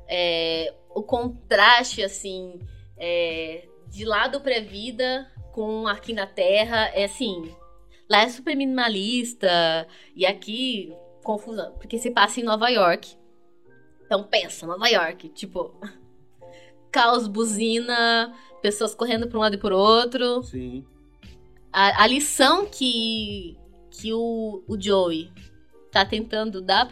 é, 0.09 0.73
o 0.95 1.03
contraste, 1.03 2.03
assim, 2.03 2.61
é, 2.97 3.65
de 3.89 4.05
lado 4.05 4.41
pré-vida 4.41 5.27
com 5.53 5.87
aqui 5.87 6.13
na 6.13 6.27
Terra, 6.27 6.91
é 6.95 7.05
assim. 7.05 7.51
Lá 8.09 8.23
é 8.23 8.29
super 8.29 8.55
minimalista, 8.55 9.87
e 10.15 10.27
aqui, 10.27 10.93
confusão, 11.23 11.73
porque 11.73 11.99
se 11.99 12.11
passa 12.11 12.41
em 12.41 12.45
Nova 12.45 12.69
York. 12.69 13.17
Então 14.13 14.25
pensa, 14.25 14.67
Nova 14.67 14.87
York, 14.89 15.31
tipo. 15.31 15.75
Caos, 16.91 17.27
buzina, 17.27 18.37
pessoas 18.61 18.95
correndo 18.95 19.27
para 19.27 19.39
um 19.39 19.41
lado 19.41 19.55
e 19.55 19.59
por 19.59 19.73
outro 19.73 20.43
Sim. 20.43 20.85
a, 21.73 22.03
a 22.03 22.07
lição 22.07 22.67
que, 22.67 23.57
que 23.91 24.13
o, 24.13 24.63
o 24.69 24.79
Joey 24.79 25.33
tá 25.91 26.05
tentando 26.05 26.61
dar 26.61 26.87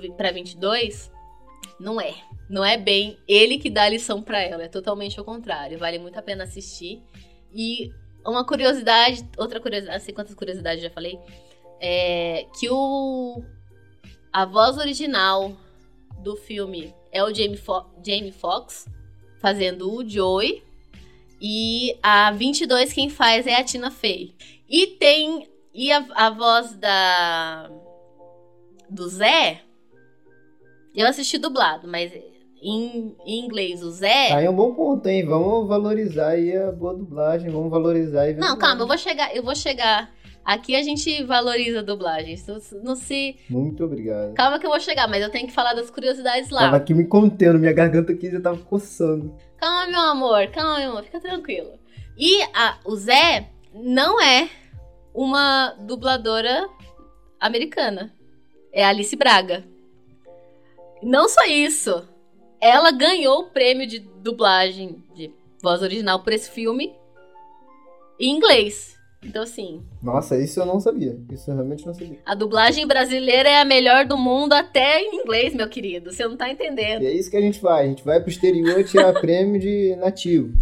vi- 0.00 0.12
pra 0.16 0.32
22 0.32 1.12
não 1.78 2.00
é. 2.00 2.14
Não 2.48 2.64
é 2.64 2.78
bem 2.78 3.18
ele 3.28 3.58
que 3.58 3.68
dá 3.68 3.82
a 3.82 3.90
lição 3.90 4.22
pra 4.22 4.40
ela, 4.40 4.62
é 4.62 4.68
totalmente 4.68 5.18
ao 5.18 5.26
contrário. 5.26 5.78
Vale 5.78 5.98
muito 5.98 6.18
a 6.18 6.22
pena 6.22 6.44
assistir. 6.44 7.02
E 7.52 7.92
uma 8.26 8.46
curiosidade, 8.46 9.28
outra 9.36 9.60
curiosidade, 9.60 9.98
não 9.98 10.04
sei 10.06 10.14
quantas 10.14 10.34
curiosidades 10.34 10.82
já 10.82 10.88
falei, 10.88 11.18
é 11.78 12.46
que 12.58 12.70
o 12.70 13.44
a 14.32 14.46
voz 14.46 14.78
original 14.78 15.54
do 16.24 16.34
filme 16.34 16.92
é 17.12 17.22
o 17.22 17.32
Jamie, 17.32 17.56
Fo 17.56 17.84
Jamie 18.04 18.32
Foxx 18.32 18.88
fazendo 19.40 19.94
o 19.94 20.08
Joey 20.08 20.64
e 21.40 21.96
a 22.02 22.32
22 22.32 22.92
quem 22.92 23.10
faz 23.10 23.46
é 23.46 23.54
a 23.54 23.62
Tina 23.62 23.90
Fey. 23.90 24.34
E 24.68 24.86
tem. 24.86 25.46
E 25.74 25.92
a, 25.92 26.04
a 26.14 26.30
voz 26.30 26.74
da. 26.76 27.70
Do 28.88 29.06
Zé. 29.08 29.60
Eu 30.94 31.06
assisti 31.06 31.36
dublado, 31.36 31.86
mas 31.86 32.12
em, 32.62 33.14
em 33.26 33.44
inglês 33.44 33.82
o 33.82 33.90
Zé. 33.90 34.32
Aí 34.32 34.46
é 34.46 34.50
um 34.50 34.54
bom 34.54 34.72
ponto, 34.72 35.06
hein? 35.06 35.26
Vamos 35.26 35.68
valorizar 35.68 36.28
aí 36.28 36.56
a 36.56 36.72
boa 36.72 36.94
dublagem, 36.94 37.50
vamos 37.50 37.70
valorizar 37.70 38.28
e 38.28 38.34
ver. 38.34 38.40
Não, 38.40 38.56
calma, 38.56 38.82
eu 38.82 38.86
vou 38.86 38.96
chegar. 38.96 39.36
Eu 39.36 39.42
vou 39.42 39.54
chegar. 39.54 40.10
Aqui 40.44 40.76
a 40.76 40.82
gente 40.82 41.22
valoriza 41.24 41.78
a 41.78 41.82
dublagem. 41.82 42.36
Não, 42.82 42.94
se. 42.94 43.36
Muito 43.48 43.82
obrigado. 43.82 44.34
Calma 44.34 44.58
que 44.58 44.66
eu 44.66 44.70
vou 44.70 44.78
chegar, 44.80 45.08
mas 45.08 45.22
eu 45.22 45.30
tenho 45.30 45.46
que 45.46 45.52
falar 45.54 45.72
das 45.72 45.90
curiosidades 45.90 46.50
lá. 46.50 46.60
Tava 46.60 46.76
aqui 46.76 46.92
me 46.92 47.06
contendo, 47.06 47.58
minha 47.58 47.72
garganta 47.72 48.12
aqui 48.12 48.30
já 48.30 48.40
tava 48.40 48.58
coçando. 48.58 49.34
Calma, 49.56 49.86
meu 49.86 50.00
amor, 50.00 50.46
calma, 50.48 50.78
meu 50.80 50.90
amor, 50.90 51.04
fica 51.04 51.18
tranquilo. 51.20 51.78
E 52.18 52.42
a- 52.54 52.78
o 52.84 52.94
Zé 52.94 53.48
não 53.72 54.20
é 54.20 54.50
uma 55.14 55.70
dubladora 55.80 56.68
americana. 57.40 58.12
É 58.72 58.84
a 58.84 58.88
Alice 58.90 59.16
Braga. 59.16 59.64
Não 61.02 61.28
só 61.28 61.44
isso, 61.46 62.06
ela 62.60 62.90
ganhou 62.90 63.40
o 63.40 63.50
prêmio 63.50 63.86
de 63.86 63.98
dublagem 63.98 65.02
de 65.14 65.32
voz 65.62 65.80
original 65.82 66.22
por 66.22 66.32
esse 66.32 66.50
filme 66.50 66.94
em 68.20 68.30
inglês. 68.36 68.93
Então, 69.24 69.42
assim, 69.42 69.82
Nossa, 70.02 70.38
isso 70.38 70.60
eu 70.60 70.66
não 70.66 70.78
sabia. 70.78 71.18
Isso 71.32 71.50
eu 71.50 71.54
realmente 71.54 71.86
não 71.86 71.94
sabia. 71.94 72.18
a 72.26 72.34
dublagem 72.34 72.86
brasileira 72.86 73.48
é 73.48 73.60
a 73.60 73.64
melhor 73.64 74.04
do 74.04 74.18
mundo 74.18 74.52
até 74.52 75.00
em 75.00 75.22
inglês, 75.22 75.54
meu 75.54 75.68
querido. 75.68 76.12
Você 76.12 76.26
não 76.28 76.36
tá 76.36 76.48
entendendo. 76.50 77.02
E 77.02 77.06
é 77.06 77.12
isso 77.12 77.30
que 77.30 77.36
a 77.36 77.40
gente 77.40 77.58
faz. 77.60 77.86
A 77.86 77.88
gente 77.88 78.04
vai 78.04 78.20
pro 78.20 78.30
exterior 78.30 78.84
tirar 78.84 79.12
prêmio 79.20 79.60
de 79.60 79.96
nativo. 79.96 80.52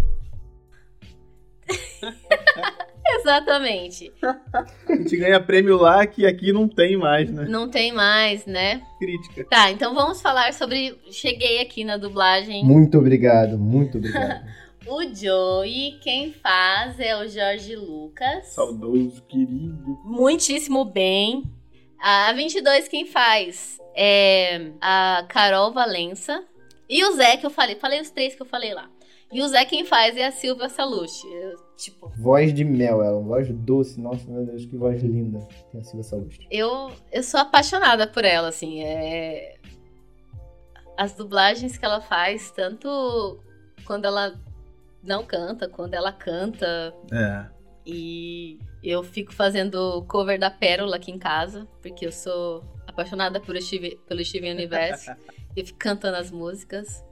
Exatamente. 3.20 4.12
A 4.22 4.94
gente 4.94 5.16
ganha 5.16 5.40
prêmio 5.40 5.77
lá 5.77 6.07
que 6.07 6.27
aqui 6.27 6.53
não 6.53 6.68
tem 6.68 6.96
mais, 6.96 7.31
né? 7.31 7.46
Não 7.48 7.68
tem 7.68 7.92
mais, 7.92 8.46
né? 8.46 8.83
Crítica. 8.98 9.44
Tá, 9.44 9.70
então 9.70 9.94
vamos 9.94 10.20
falar 10.20 10.53
sobre. 10.53 10.96
Cheguei 11.11 11.61
aqui 11.61 11.85
na 11.85 11.96
dublagem. 11.96 12.64
Muito 12.64 12.98
obrigado, 12.98 13.59
muito 13.59 13.98
obrigado. 13.98 14.44
O 14.87 15.03
Joey, 15.14 15.99
quem 16.01 16.33
faz 16.33 16.99
é 16.99 17.16
o 17.16 17.29
Jorge 17.29 17.77
Lucas. 17.77 18.47
Saudoso, 18.49 19.23
querido. 19.23 19.99
Muitíssimo 20.05 20.85
bem. 20.85 21.45
A 22.01 22.33
22, 22.33 22.88
quem 22.88 23.07
faz 23.07 23.79
é 23.95 24.73
a 24.81 25.25
Carol 25.29 25.73
Valença. 25.73 26.45
E 26.88 27.05
o 27.05 27.12
Zé, 27.12 27.37
que 27.37 27.47
eu 27.47 27.51
falei. 27.51 27.77
Falei 27.77 28.01
os 28.01 28.11
três 28.11 28.35
que 28.35 28.42
eu 28.42 28.47
falei 28.47 28.75
lá. 28.75 28.90
E 29.33 29.40
o 29.40 29.49
Zé, 29.49 29.64
quem 29.64 29.85
faz 29.85 30.16
é 30.16 30.27
a 30.27 30.33
Silvia 30.33 30.68
Salucci. 30.68 31.27
Eu, 31.33 31.57
tipo, 31.77 32.12
voz 32.18 32.53
de 32.53 32.64
mel, 32.64 33.03
ela, 33.03 33.21
voz 33.21 33.49
doce. 33.51 34.01
Nossa, 34.01 34.29
meu 34.29 34.45
Deus, 34.45 34.66
que 34.66 34.77
voz 34.77 35.01
linda. 35.01 35.38
Tem 35.71 35.81
a 35.81 35.85
Silvia 35.85 36.03
Salustre. 36.03 36.47
eu, 36.51 36.90
eu 37.12 37.23
sou 37.23 37.38
apaixonada 37.38 38.07
por 38.07 38.25
ela, 38.25 38.49
assim. 38.49 38.83
É... 38.83 39.57
As 40.99 41.14
dublagens 41.14 41.79
que 41.79 41.85
ela 41.85 42.01
faz, 42.01 42.51
tanto 42.51 43.38
quando 43.87 44.05
ela 44.05 44.38
não 45.03 45.25
canta, 45.25 45.69
quando 45.69 45.95
ela 45.95 46.12
canta. 46.12 46.95
É. 47.12 47.47
E 47.85 48.59
eu 48.83 49.03
fico 49.03 49.33
fazendo 49.33 50.03
cover 50.09 50.38
da 50.38 50.51
Pérola 50.51 50.97
aqui 50.97 51.11
em 51.11 51.19
casa, 51.19 51.67
porque 51.83 52.07
eu 52.07 52.12
sou 52.12 52.62
apaixonada 52.87 53.41
por 53.41 53.61
Steve, 53.61 53.99
pelo 54.07 54.25
Steven 54.25 54.53
Universe. 54.53 55.11
eu 55.57 55.67
fico 55.67 55.79
cantando 55.79 56.17
as 56.17 56.31
músicas. 56.31 57.05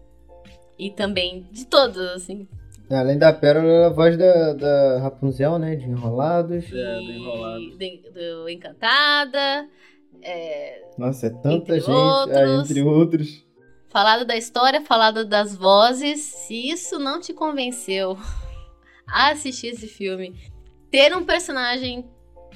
E 0.79 0.91
também 0.91 1.47
de 1.51 1.67
todos, 1.67 1.99
assim. 1.99 2.49
Além 2.91 3.19
da 3.19 3.33
Pérola, 3.33 3.69
é 3.71 3.85
a 3.87 3.91
voz 3.91 4.17
da, 4.17 4.53
da 4.55 4.99
Rapunzel, 5.01 5.59
né? 5.59 5.77
De 5.77 5.85
Enrolados. 5.87 6.65
É, 6.73 6.95
do 6.97 7.01
E 7.03 7.17
Enrolados. 7.19 7.79
de- 7.79 8.11
do 8.11 8.49
Encantada. 8.49 9.69
é, 10.23 10.83
Nossa, 10.99 11.27
é 11.27 11.31
tanta 11.31 11.77
Entre 11.77 11.81
gente. 11.81 11.91
outros. 11.91 12.37
Ah, 12.37 12.47
entre 12.63 12.83
outros. 12.83 13.47
Falado 13.91 14.25
da 14.25 14.37
história, 14.37 14.81
falado 14.81 15.25
das 15.25 15.55
vozes. 15.55 16.21
Se 16.21 16.71
isso 16.71 16.99
não 16.99 17.21
te 17.21 17.35
convenceu 17.35 18.17
a 19.07 19.31
assistir 19.31 19.69
esse 19.69 19.87
filme, 19.87 20.41
ter 20.91 21.15
um 21.15 21.25
personagem 21.25 22.09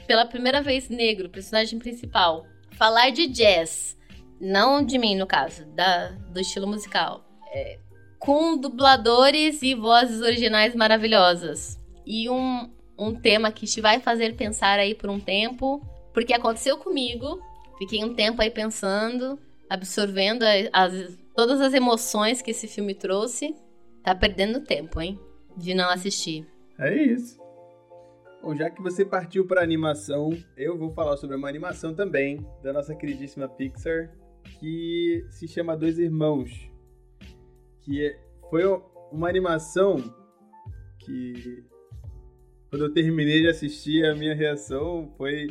pela 0.06 0.24
primeira 0.24 0.62
vez 0.62 0.88
negro, 0.88 1.28
personagem 1.28 1.78
principal, 1.78 2.46
falar 2.72 3.10
de 3.10 3.26
jazz, 3.26 3.96
não 4.40 4.84
de 4.84 4.98
mim 4.98 5.16
no 5.16 5.26
caso, 5.26 5.64
da, 5.66 6.08
do 6.30 6.40
estilo 6.40 6.66
musical, 6.66 7.24
é, 7.52 7.78
com 8.18 8.56
dubladores 8.56 9.62
e 9.62 9.74
vozes 9.74 10.20
originais 10.20 10.74
maravilhosas 10.74 11.78
e 12.06 12.28
um, 12.28 12.70
um 12.98 13.14
tema 13.14 13.50
que 13.50 13.66
te 13.66 13.80
vai 13.80 14.00
fazer 14.00 14.36
pensar 14.36 14.78
aí 14.78 14.94
por 14.94 15.08
um 15.08 15.20
tempo, 15.20 15.80
porque 16.12 16.34
aconteceu 16.34 16.76
comigo, 16.78 17.40
fiquei 17.78 18.04
um 18.04 18.14
tempo 18.14 18.42
aí 18.42 18.50
pensando, 18.50 19.38
absorvendo 19.70 20.42
a- 20.42 20.68
as, 20.84 21.18
todas 21.34 21.60
as 21.60 21.74
emoções 21.74 22.40
que 22.40 22.50
esse 22.50 22.66
filme 22.66 22.94
trouxe, 22.94 23.54
tá 24.02 24.14
perdendo 24.14 24.60
tempo, 24.60 25.00
hein, 25.00 25.18
de 25.56 25.74
não 25.74 25.88
assistir. 25.90 26.46
É 26.78 26.94
isso. 26.94 27.38
Bom, 28.42 28.54
já 28.54 28.68
que 28.68 28.82
você 28.82 29.04
partiu 29.04 29.46
para 29.46 29.62
animação, 29.62 30.30
eu 30.56 30.76
vou 30.76 30.90
falar 30.90 31.16
sobre 31.16 31.36
uma 31.36 31.48
animação 31.48 31.94
também 31.94 32.46
da 32.62 32.72
nossa 32.72 32.94
queridíssima 32.94 33.48
Pixar, 33.48 34.10
que 34.60 35.24
se 35.30 35.48
chama 35.48 35.76
Dois 35.76 35.98
Irmãos. 35.98 36.50
Que 37.80 38.06
é- 38.06 38.20
foi 38.50 38.62
uma 39.10 39.28
animação 39.28 39.96
que 41.00 41.64
quando 42.68 42.86
eu 42.86 42.92
terminei 42.92 43.40
de 43.40 43.48
assistir, 43.48 44.04
a 44.04 44.14
minha 44.14 44.34
reação 44.34 45.12
foi 45.16 45.46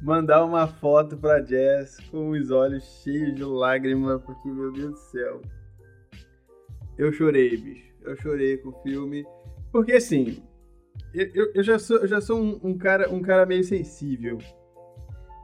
mandar 0.00 0.44
uma 0.44 0.66
foto 0.66 1.16
pra 1.16 1.42
Jess 1.42 1.98
com 2.10 2.30
os 2.30 2.50
olhos 2.50 2.84
cheios 3.02 3.34
de 3.34 3.44
lágrima, 3.44 4.18
porque 4.18 4.48
meu 4.48 4.72
Deus 4.72 4.92
do 4.92 4.96
céu. 4.98 5.42
Eu 6.96 7.12
chorei, 7.12 7.56
bicho. 7.56 7.92
Eu 8.02 8.16
chorei 8.16 8.56
com 8.58 8.70
o 8.70 8.82
filme. 8.82 9.24
Porque 9.70 9.92
assim, 9.92 10.42
eu, 11.14 11.50
eu- 11.54 11.62
já 11.62 11.78
sou, 11.78 11.98
eu 11.98 12.06
já 12.08 12.20
sou 12.20 12.40
um, 12.40 12.58
um 12.62 12.78
cara, 12.78 13.10
um 13.12 13.20
cara 13.20 13.44
meio 13.46 13.62
sensível. 13.64 14.38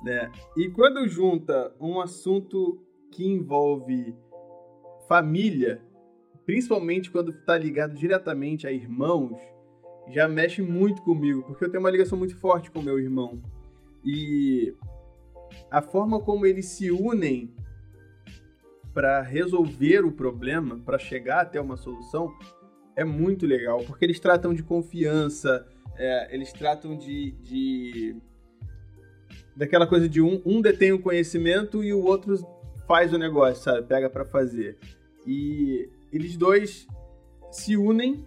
Né? 0.03 0.31
E 0.57 0.69
quando 0.71 1.07
junta 1.09 1.75
um 1.81 2.01
assunto 2.01 2.83
que 3.11 3.27
envolve 3.27 4.15
família, 5.09 5.81
principalmente 6.45 7.11
quando 7.11 7.31
está 7.31 7.57
ligado 7.57 7.95
diretamente 7.95 8.67
a 8.67 8.73
irmãos, 8.73 9.39
já 10.11 10.29
mexe 10.29 10.61
muito 10.61 11.01
comigo, 11.03 11.43
porque 11.45 11.65
eu 11.65 11.71
tenho 11.71 11.83
uma 11.83 11.91
ligação 11.91 12.19
muito 12.19 12.37
forte 12.37 12.71
com 12.71 12.83
meu 12.83 12.99
irmão. 12.99 13.41
E 14.05 14.75
a 15.71 15.81
forma 15.81 16.21
como 16.21 16.47
eles 16.47 16.67
se 16.67 16.91
unem 16.91 17.55
para 18.93 19.21
resolver 19.23 20.05
o 20.05 20.13
problema, 20.13 20.79
para 20.79 20.99
chegar 20.99 21.41
até 21.41 21.61
uma 21.61 21.77
solução, 21.77 22.33
é 22.95 23.05
muito 23.05 23.45
legal, 23.45 23.83
porque 23.85 24.05
eles 24.05 24.21
tratam 24.21 24.55
de 24.55 24.63
confiança, 24.63 25.67
é, 25.97 26.35
eles 26.35 26.53
tratam 26.53 26.97
de, 26.97 27.33
de, 27.43 28.17
daquela 29.57 29.87
coisa 29.87 30.09
de 30.09 30.21
um, 30.21 30.41
um 30.45 30.61
detém 30.61 30.93
o 30.93 31.03
conhecimento 31.03 31.83
e 31.83 31.93
o 31.93 32.05
outro 32.05 32.37
faz 32.87 33.13
o 33.13 33.19
negócio, 33.19 33.65
sabe? 33.65 33.87
Pega 33.87 34.09
para 34.09 34.25
fazer. 34.25 34.79
E 35.27 35.89
eles 36.13 36.37
dois 36.37 36.87
se 37.51 37.77
unem 37.77 38.25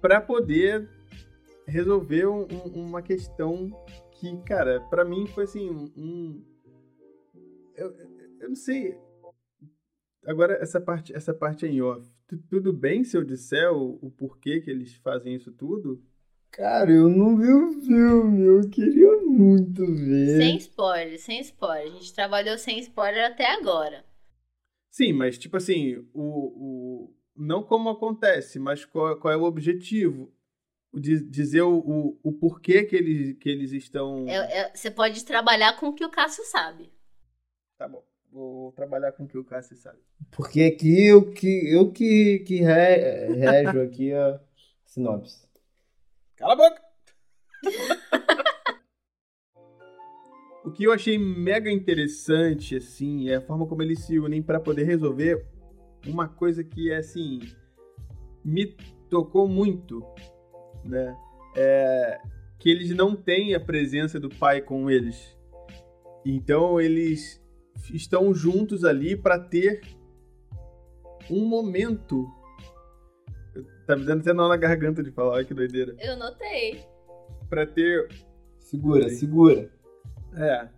para 0.00 0.20
poder 0.20 0.88
resolver 1.66 2.26
um, 2.26 2.46
um, 2.50 2.86
uma 2.86 3.00
questão 3.00 3.70
que, 4.22 4.36
cara, 4.44 4.80
para 4.82 5.04
mim 5.04 5.26
foi 5.26 5.44
assim 5.44 5.68
um, 5.68 6.44
eu, 7.74 7.92
eu 8.40 8.48
não 8.48 8.54
sei. 8.54 8.96
Agora 10.24 10.54
essa 10.62 10.80
parte 10.80 11.12
essa 11.12 11.34
parte 11.34 11.66
é 11.66 11.68
em 11.68 11.82
off. 11.82 12.08
Tudo 12.48 12.72
bem 12.72 13.02
se 13.02 13.16
eu 13.16 13.24
disser 13.24 13.72
o, 13.72 13.98
o 14.00 14.12
porquê 14.12 14.60
que 14.60 14.70
eles 14.70 14.94
fazem 14.94 15.34
isso 15.34 15.50
tudo? 15.50 16.00
Cara, 16.52 16.92
eu 16.92 17.08
não 17.08 17.36
vi 17.36 17.52
o 17.52 17.72
filme, 17.80 18.44
eu 18.44 18.70
queria 18.70 19.16
muito 19.22 19.84
ver. 19.86 20.38
Sem 20.38 20.56
spoiler, 20.58 21.18
sem 21.18 21.40
spoiler. 21.40 21.92
A 21.92 21.94
gente 21.96 22.14
trabalhou 22.14 22.56
sem 22.56 22.78
spoiler 22.78 23.26
até 23.26 23.50
agora. 23.52 24.04
Sim, 24.88 25.14
mas 25.14 25.36
tipo 25.36 25.56
assim, 25.56 25.96
o, 26.14 27.08
o 27.08 27.16
não 27.34 27.64
como 27.64 27.88
acontece, 27.88 28.60
mas 28.60 28.84
qual, 28.84 29.18
qual 29.18 29.34
é 29.34 29.36
o 29.36 29.42
objetivo? 29.42 30.32
Dizer 30.94 31.62
o, 31.62 31.78
o, 31.78 32.20
o, 32.22 32.32
porquê 32.32 32.84
que 32.84 32.94
eles, 32.94 33.36
que 33.38 33.48
eles 33.48 33.72
estão. 33.72 34.28
É, 34.28 34.60
é, 34.60 34.70
você 34.74 34.90
pode 34.90 35.24
trabalhar 35.24 35.78
com 35.78 35.88
o 35.88 35.94
que 35.94 36.04
o 36.04 36.10
Cássio 36.10 36.44
sabe. 36.44 36.92
Tá 37.78 37.88
bom. 37.88 38.04
Vou 38.30 38.72
trabalhar 38.72 39.12
com 39.12 39.24
o 39.24 39.28
que 39.28 39.38
o 39.38 39.44
Cássio 39.44 39.76
sabe. 39.76 39.98
Porque 40.30 40.62
aqui 40.62 41.06
eu 41.06 41.32
que, 41.32 41.72
eu 41.72 41.90
que, 41.92 42.40
que 42.40 42.62
re, 42.62 43.34
rejo 43.34 43.80
aqui 43.82 44.12
a 44.12 44.40
sinopse. 44.86 45.46
Cala 46.36 46.54
a 46.54 46.56
boca! 46.56 46.82
o 50.64 50.72
que 50.72 50.84
eu 50.84 50.92
achei 50.92 51.18
mega 51.18 51.70
interessante, 51.70 52.76
assim, 52.76 53.28
é 53.28 53.36
a 53.36 53.42
forma 53.42 53.66
como 53.66 53.82
eles 53.82 54.00
se 54.00 54.18
unem 54.18 54.42
para 54.42 54.58
poder 54.58 54.84
resolver 54.84 55.46
uma 56.06 56.28
coisa 56.28 56.64
que, 56.64 56.90
é, 56.90 56.96
assim, 56.96 57.40
me 58.44 58.66
tocou 59.08 59.46
muito, 59.46 60.04
né? 60.84 61.16
É 61.56 62.20
que 62.62 62.70
eles 62.70 62.94
não 62.94 63.16
têm 63.16 63.56
a 63.56 63.60
presença 63.60 64.20
do 64.20 64.28
pai 64.28 64.62
com 64.62 64.88
eles. 64.88 65.36
Então, 66.24 66.80
eles 66.80 67.42
estão 67.92 68.32
juntos 68.32 68.84
ali 68.84 69.16
para 69.16 69.36
ter 69.36 69.80
um 71.28 71.44
momento. 71.44 72.24
Tá 73.84 73.96
me 73.96 74.04
dando 74.04 74.20
até 74.20 74.32
nó 74.32 74.48
na 74.48 74.56
garganta 74.56 75.02
de 75.02 75.10
falar, 75.10 75.32
olha 75.32 75.44
que 75.44 75.52
doideira. 75.52 75.96
Eu 75.98 76.16
notei. 76.16 76.86
Para 77.50 77.66
ter. 77.66 78.08
Segura, 78.60 79.08
segura. 79.08 79.68
É. 80.36 80.68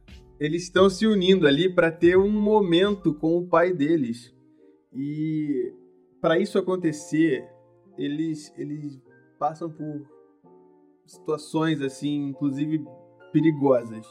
Eles 0.41 0.63
estão 0.63 0.89
se 0.89 1.07
unindo 1.07 1.47
ali 1.47 1.69
para 1.69 1.93
ter 1.93 2.17
um 2.17 2.31
momento 2.31 3.13
com 3.13 3.37
o 3.37 3.47
pai 3.47 3.75
deles. 3.75 4.35
E 4.91 5.71
para 6.19 6.39
isso 6.39 6.59
acontecer, 6.59 7.47
eles, 7.99 8.51
eles 8.57 8.99
passam 9.39 9.71
por 9.71 10.03
situações 11.07 11.81
assim, 11.81 12.29
inclusive 12.29 12.85
perigosas. 13.33 14.07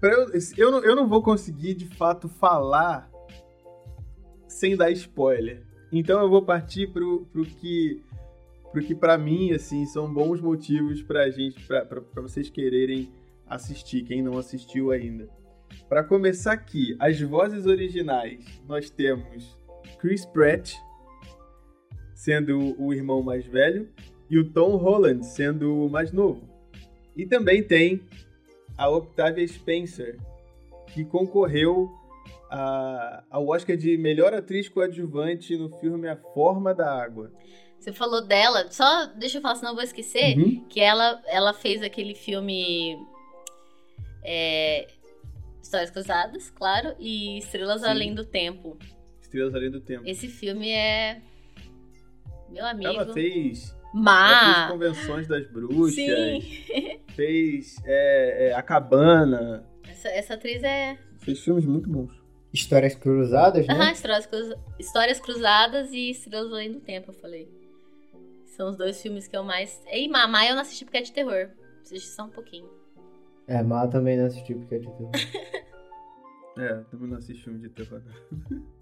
Eu, 0.00 0.28
eu, 0.56 0.70
não, 0.70 0.84
eu 0.84 0.96
não 0.96 1.08
vou 1.08 1.22
conseguir 1.22 1.74
de 1.74 1.86
fato 1.86 2.28
falar 2.28 3.10
sem 4.48 4.76
dar 4.76 4.90
spoiler. 4.90 5.62
Então 5.92 6.20
eu 6.20 6.28
vou 6.28 6.42
partir 6.42 6.92
pro, 6.92 7.26
pro 7.26 7.44
que 7.44 8.02
pro 8.70 8.82
que 8.82 8.94
para 8.94 9.18
mim 9.18 9.52
assim 9.52 9.84
são 9.84 10.12
bons 10.12 10.40
motivos 10.40 11.02
pra 11.02 11.28
gente 11.28 11.62
para 11.66 12.22
vocês 12.22 12.48
quererem 12.48 13.12
assistir, 13.46 14.02
quem 14.02 14.22
não 14.22 14.38
assistiu 14.38 14.90
ainda. 14.90 15.28
Para 15.88 16.02
começar 16.02 16.52
aqui, 16.52 16.96
as 16.98 17.20
vozes 17.20 17.66
originais, 17.66 18.44
nós 18.66 18.88
temos 18.88 19.56
Chris 19.98 20.24
Pratt 20.24 20.74
sendo 22.14 22.80
o 22.80 22.94
irmão 22.94 23.22
mais 23.22 23.44
velho 23.44 23.88
e 24.32 24.38
o 24.38 24.50
Tom 24.50 24.76
Holland 24.76 25.26
sendo 25.26 25.84
o 25.84 25.90
mais 25.90 26.10
novo. 26.10 26.48
E 27.14 27.26
também 27.26 27.62
tem 27.62 28.00
a 28.78 28.88
Octavia 28.88 29.46
Spencer, 29.46 30.18
que 30.94 31.04
concorreu 31.04 31.90
a, 32.50 33.24
ao 33.30 33.46
Oscar 33.48 33.76
de 33.76 33.98
melhor 33.98 34.32
atriz 34.32 34.70
coadjuvante 34.70 35.54
no 35.54 35.68
filme 35.78 36.08
A 36.08 36.16
Forma 36.16 36.72
da 36.74 36.90
Água. 36.90 37.30
Você 37.78 37.92
falou 37.92 38.22
dela, 38.22 38.70
só 38.70 39.04
deixa 39.04 39.36
eu 39.36 39.42
falar, 39.42 39.56
senão 39.56 39.72
eu 39.72 39.74
vou 39.74 39.84
esquecer, 39.84 40.38
uhum. 40.38 40.64
que 40.66 40.80
ela, 40.80 41.22
ela 41.26 41.52
fez 41.52 41.82
aquele 41.82 42.14
filme 42.14 42.96
é, 44.24 44.88
Histórias 45.62 45.90
Cruzadas, 45.90 46.48
claro, 46.48 46.96
e 46.98 47.36
Estrelas 47.36 47.82
Sim. 47.82 47.88
Além 47.88 48.14
do 48.14 48.24
Tempo. 48.24 48.78
Estrelas 49.20 49.54
Além 49.54 49.70
do 49.70 49.80
Tempo. 49.82 50.04
Esse 50.06 50.26
filme 50.26 50.70
é. 50.70 51.20
Meu 52.48 52.64
amigo. 52.64 52.88
Ela 52.88 53.12
fez. 53.12 53.81
Má. 53.92 54.30
Ela 54.30 54.54
fez 54.54 54.70
Convenções 54.70 55.28
das 55.28 55.46
Bruxas. 55.46 55.94
Sim. 55.94 57.00
fez 57.14 57.76
é, 57.84 58.48
é, 58.48 58.54
A 58.54 58.62
Cabana. 58.62 59.66
Essa, 59.86 60.08
essa 60.08 60.34
atriz 60.34 60.62
é. 60.62 60.98
Fez 61.20 61.40
filmes 61.40 61.64
muito 61.64 61.88
bons. 61.90 62.10
Histórias 62.52 62.94
Cruzadas, 62.94 63.66
né? 63.66 63.74
Aham, 63.74 63.92
Histórias, 63.92 64.26
Cruz... 64.26 64.54
Histórias 64.78 65.20
Cruzadas 65.20 65.90
e 65.92 66.10
Estrelas 66.10 66.52
Além 66.52 66.72
do 66.72 66.80
Tempo, 66.80 67.10
eu 67.10 67.14
falei. 67.14 67.48
São 68.44 68.68
os 68.68 68.76
dois 68.76 69.00
filmes 69.00 69.26
que 69.26 69.36
eu 69.36 69.42
mais. 69.42 69.80
E 69.90 70.08
Mamá 70.08 70.46
eu 70.46 70.54
não 70.54 70.62
assisti 70.62 70.84
porque 70.84 70.98
é 70.98 71.02
de 71.02 71.12
terror. 71.12 71.48
Assisti 71.82 72.08
só 72.08 72.24
um 72.24 72.30
pouquinho. 72.30 72.68
É, 73.46 73.62
Má 73.62 73.86
também 73.88 74.16
não 74.16 74.26
assisti 74.26 74.54
porque 74.54 74.74
é 74.74 74.78
de 74.78 74.86
terror. 74.86 75.10
é, 76.58 76.74
também 76.90 77.08
não 77.08 77.16
assisti 77.16 77.42
filme 77.42 77.60
de 77.60 77.70
terror. 77.70 78.02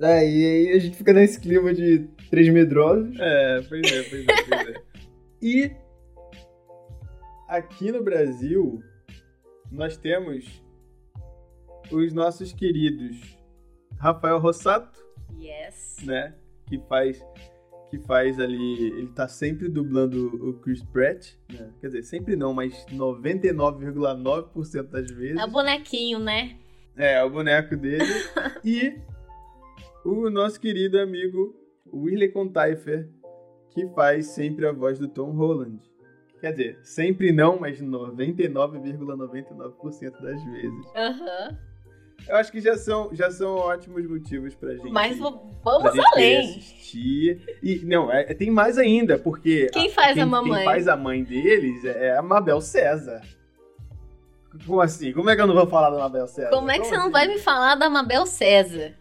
É, 0.00 0.26
e 0.26 0.46
aí 0.46 0.72
a 0.72 0.78
gente 0.78 0.96
fica 0.96 1.12
nesse 1.12 1.38
clima 1.38 1.74
de 1.74 2.08
três 2.30 2.48
medrosos. 2.48 3.14
É, 3.20 3.60
pois 3.68 3.92
é, 3.92 4.02
pois 4.02 4.26
é, 4.26 4.42
pois 4.48 4.68
é. 4.76 4.82
E 5.42 5.74
aqui 7.48 7.90
no 7.90 8.02
Brasil, 8.02 8.82
nós 9.70 9.96
temos 9.96 10.62
os 11.90 12.12
nossos 12.12 12.52
queridos 12.52 13.38
Rafael 13.98 14.38
Rossato. 14.38 15.00
Yes. 15.38 15.96
Né? 16.04 16.34
Que 16.66 16.78
faz 16.88 17.22
que 17.90 17.98
faz 17.98 18.38
ali, 18.38 18.84
ele 18.84 19.08
tá 19.08 19.26
sempre 19.26 19.68
dublando 19.68 20.28
o 20.48 20.54
Chris 20.60 20.80
Pratt, 20.80 21.32
né? 21.52 21.70
Quer 21.80 21.88
dizer, 21.88 22.04
sempre 22.04 22.36
não, 22.36 22.54
mas 22.54 22.86
99,9% 22.86 24.82
das 24.84 25.10
vezes. 25.10 25.36
É 25.36 25.44
o 25.44 25.50
bonequinho, 25.50 26.20
né? 26.20 26.56
É, 26.96 27.14
é 27.14 27.24
o 27.24 27.30
boneco 27.30 27.76
dele. 27.76 28.04
e 28.64 28.96
o 30.04 30.30
nosso 30.30 30.60
querido 30.60 30.98
amigo 30.98 31.54
Willie 31.92 32.28
Contaifer, 32.28 33.08
que 33.70 33.86
faz 33.88 34.26
sempre 34.26 34.66
a 34.66 34.72
voz 34.72 34.98
do 34.98 35.08
Tom 35.08 35.32
Holland. 35.32 35.80
Quer 36.40 36.52
dizer, 36.52 36.78
sempre 36.82 37.32
não, 37.32 37.58
mas 37.58 37.82
99,99% 37.82 39.48
,99 39.50 40.22
das 40.22 40.44
vezes. 40.44 40.86
Aham. 40.96 41.48
Uhum. 41.50 41.70
Eu 42.28 42.36
acho 42.36 42.52
que 42.52 42.60
já 42.60 42.76
são, 42.76 43.08
já 43.14 43.30
são 43.30 43.56
ótimos 43.56 44.06
motivos 44.06 44.54
pra 44.54 44.74
gente. 44.74 44.90
Mas 44.90 45.18
vamos 45.18 45.92
gente 45.94 46.06
além. 46.12 46.38
assistir. 46.38 47.58
E, 47.62 47.76
não, 47.84 48.12
é, 48.12 48.24
tem 48.34 48.50
mais 48.50 48.78
ainda, 48.78 49.18
porque. 49.18 49.68
Quem 49.72 49.90
faz 49.90 50.10
a, 50.10 50.14
quem, 50.14 50.22
a 50.22 50.26
mamãe? 50.26 50.56
Quem 50.56 50.64
faz 50.64 50.88
a 50.88 50.96
mãe 50.96 51.24
deles 51.24 51.84
é 51.84 52.16
a 52.16 52.22
Mabel 52.22 52.60
César. 52.60 53.22
Como 54.66 54.80
assim? 54.80 55.12
Como 55.12 55.30
é 55.30 55.36
que 55.36 55.42
eu 55.42 55.46
não 55.46 55.54
vou 55.54 55.66
falar 55.66 55.90
da 55.90 55.98
Mabel 55.98 56.26
César? 56.26 56.50
Como 56.50 56.70
é 56.70 56.74
que 56.74 56.80
como 56.80 56.90
você 56.90 56.94
assim? 56.96 57.04
não 57.04 57.10
vai 57.12 57.26
me 57.26 57.38
falar 57.38 57.74
da 57.76 57.88
Mabel 57.88 58.26
César? 58.26 58.94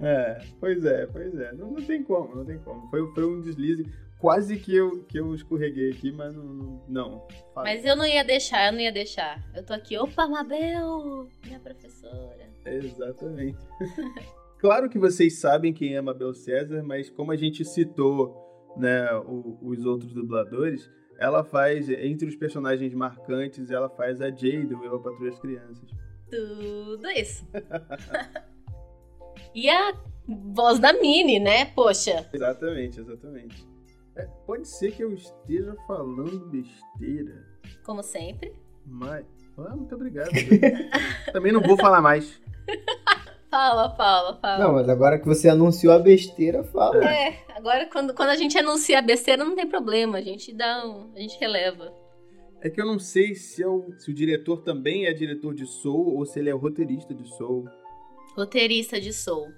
É, 0.00 0.40
pois 0.60 0.84
é, 0.84 1.06
pois 1.06 1.34
é. 1.34 1.52
Não, 1.52 1.70
não 1.70 1.82
tem 1.82 2.02
como, 2.02 2.34
não 2.34 2.44
tem 2.44 2.58
como. 2.58 2.88
Foi, 2.88 3.06
foi 3.14 3.24
um 3.24 3.40
deslize. 3.40 3.86
Quase 4.18 4.58
que 4.58 4.74
eu, 4.74 5.04
que 5.04 5.18
eu 5.18 5.32
escorreguei 5.34 5.90
aqui, 5.90 6.10
mas 6.10 6.34
não. 6.34 6.82
não 6.88 7.28
mas 7.54 7.84
eu 7.84 7.94
não 7.94 8.04
ia 8.04 8.24
deixar, 8.24 8.66
eu 8.66 8.72
não 8.72 8.80
ia 8.80 8.92
deixar. 8.92 9.40
Eu 9.54 9.64
tô 9.64 9.72
aqui, 9.72 9.96
opa, 9.96 10.26
Mabel, 10.26 11.28
minha 11.44 11.60
professora. 11.60 12.48
Exatamente. 12.66 13.58
claro 14.58 14.88
que 14.88 14.98
vocês 14.98 15.38
sabem 15.38 15.72
quem 15.72 15.94
é 15.94 16.00
Mabel 16.00 16.34
César, 16.34 16.82
mas 16.82 17.08
como 17.08 17.30
a 17.30 17.36
gente 17.36 17.64
citou 17.64 18.74
né, 18.76 19.08
o, 19.24 19.58
os 19.62 19.84
outros 19.84 20.12
dubladores, 20.12 20.90
ela 21.18 21.44
faz, 21.44 21.88
entre 21.88 22.28
os 22.28 22.36
personagens 22.36 22.94
marcantes, 22.94 23.70
ela 23.70 23.88
faz 23.88 24.20
a 24.20 24.30
Jay 24.30 24.64
do 24.64 24.84
Eu, 24.84 24.96
a 24.96 25.00
Patrulha 25.00 25.30
as 25.30 25.38
Crianças. 25.38 25.90
Tudo 26.30 27.08
isso. 27.10 27.46
e 29.54 29.68
a 29.68 29.94
voz 30.26 30.78
da 30.78 30.92
Minnie, 30.92 31.40
né? 31.40 31.66
Poxa. 31.66 32.28
Exatamente, 32.32 33.00
exatamente. 33.00 33.66
É, 34.16 34.26
pode 34.46 34.66
ser 34.66 34.92
que 34.92 35.02
eu 35.02 35.12
esteja 35.12 35.74
falando 35.86 36.46
besteira, 36.46 37.46
Como 37.84 38.02
sempre. 38.02 38.52
mas... 38.84 39.24
Ah, 39.56 39.74
muito 39.74 39.92
obrigado. 39.94 40.30
Também 41.32 41.50
não 41.50 41.60
vou 41.60 41.76
falar 41.76 42.00
mais. 42.00 42.40
Fala, 43.50 43.96
fala, 43.96 44.38
fala. 44.40 44.64
Não, 44.64 44.74
mas 44.74 44.88
agora 44.88 45.18
que 45.18 45.26
você 45.26 45.48
anunciou 45.48 45.92
a 45.92 45.98
besteira, 45.98 46.62
fala. 46.62 47.04
É, 47.04 47.38
agora 47.56 47.86
quando, 47.86 48.14
quando 48.14 48.28
a 48.28 48.36
gente 48.36 48.58
anuncia 48.58 48.98
a 48.98 49.02
besteira 49.02 49.44
não 49.44 49.56
tem 49.56 49.66
problema, 49.66 50.18
a 50.18 50.22
gente 50.22 50.52
dá 50.52 50.86
um, 50.86 51.10
a 51.16 51.18
gente 51.18 51.38
releva. 51.40 51.92
É 52.60 52.68
que 52.68 52.80
eu 52.80 52.86
não 52.86 52.98
sei 52.98 53.34
se, 53.34 53.62
é 53.62 53.66
o, 53.66 53.92
se 53.98 54.10
o 54.10 54.14
diretor 54.14 54.62
também 54.62 55.06
é 55.06 55.12
diretor 55.12 55.54
de 55.54 55.66
Soul 55.66 56.16
ou 56.16 56.26
se 56.26 56.38
ele 56.38 56.50
é 56.50 56.54
o 56.54 56.58
roteirista 56.58 57.14
de 57.14 57.26
Soul. 57.36 57.66
Roteirista 58.38 59.00
de 59.00 59.12
Soul. 59.12 59.48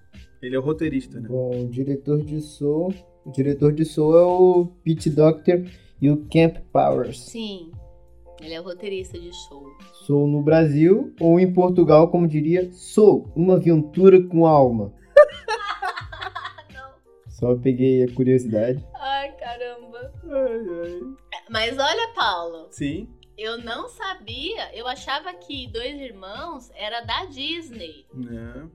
Ele 0.41 0.57
é 0.57 0.59
o 0.59 0.63
roteirista, 0.63 1.21
né? 1.21 1.29
Bom, 1.29 1.65
o 1.65 1.69
diretor 1.69 2.25
de 2.25 2.41
Soul. 2.41 2.95
O 3.27 3.31
diretor 3.31 3.75
de 3.75 3.85
Soul 3.85 4.17
é 4.17 4.25
o 4.25 4.67
Pete 4.83 5.11
Doctor 5.11 5.67
e 6.01 6.09
o 6.09 6.27
Camp 6.33 6.57
Powers. 6.73 7.21
Sim. 7.21 7.73
Ele 8.41 8.55
é 8.55 8.59
o 8.59 8.65
roteirista 8.65 9.19
de 9.19 9.31
Soul. 9.35 9.67
Soul 10.07 10.27
no 10.29 10.43
Brasil, 10.43 11.15
ou 11.21 11.39
em 11.39 11.53
Portugal, 11.53 12.11
como 12.11 12.27
diria, 12.27 12.73
Soul, 12.73 13.31
uma 13.37 13.57
aventura 13.57 14.19
com 14.27 14.47
alma. 14.47 14.95
Não. 16.73 16.91
Só 17.29 17.55
peguei 17.57 18.05
a 18.05 18.15
curiosidade. 18.15 18.83
Ai, 18.95 19.31
caramba. 19.33 20.11
Ai, 20.25 20.59
ai. 20.85 21.01
Mas 21.51 21.73
olha, 21.79 22.15
Paulo, 22.15 22.69
Sim. 22.71 23.11
Eu 23.41 23.57
não 23.57 23.89
sabia, 23.89 24.77
eu 24.77 24.87
achava 24.87 25.33
que 25.33 25.67
Dois 25.69 25.99
Irmãos 25.99 26.71
era 26.75 27.01
da 27.01 27.25
Disney. 27.25 28.05
Não. 28.13 28.71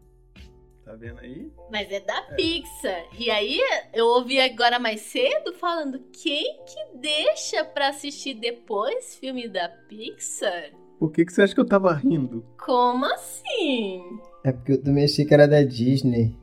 Tá 0.84 0.96
vendo 0.96 1.20
aí? 1.20 1.52
Mas 1.72 1.92
é 1.92 2.00
da 2.00 2.22
Pixar. 2.36 3.06
E 3.18 3.30
aí, 3.30 3.60
eu 3.94 4.08
ouvi 4.08 4.40
agora 4.40 4.80
mais 4.80 5.02
cedo 5.02 5.54
falando 5.54 6.00
quem 6.12 6.64
que 6.66 6.98
deixa 6.98 7.64
pra 7.64 7.90
assistir 7.90 8.34
depois 8.34 9.16
filme 9.16 9.48
da 9.48 9.70
Pixar? 9.70 10.72
Por 10.98 11.12
que, 11.12 11.26
que 11.26 11.32
você 11.32 11.44
acha 11.44 11.54
que 11.54 11.62
eu 11.62 11.68
tava 11.68 11.94
rindo? 11.94 12.44
Como 12.58 13.06
assim? 13.06 14.20
É 14.44 14.52
porque 14.52 14.72
eu 14.72 14.84
também 14.84 15.06
achei 15.06 15.26
que 15.26 15.34
era 15.34 15.48
da 15.48 15.62
Disney. 15.62 16.36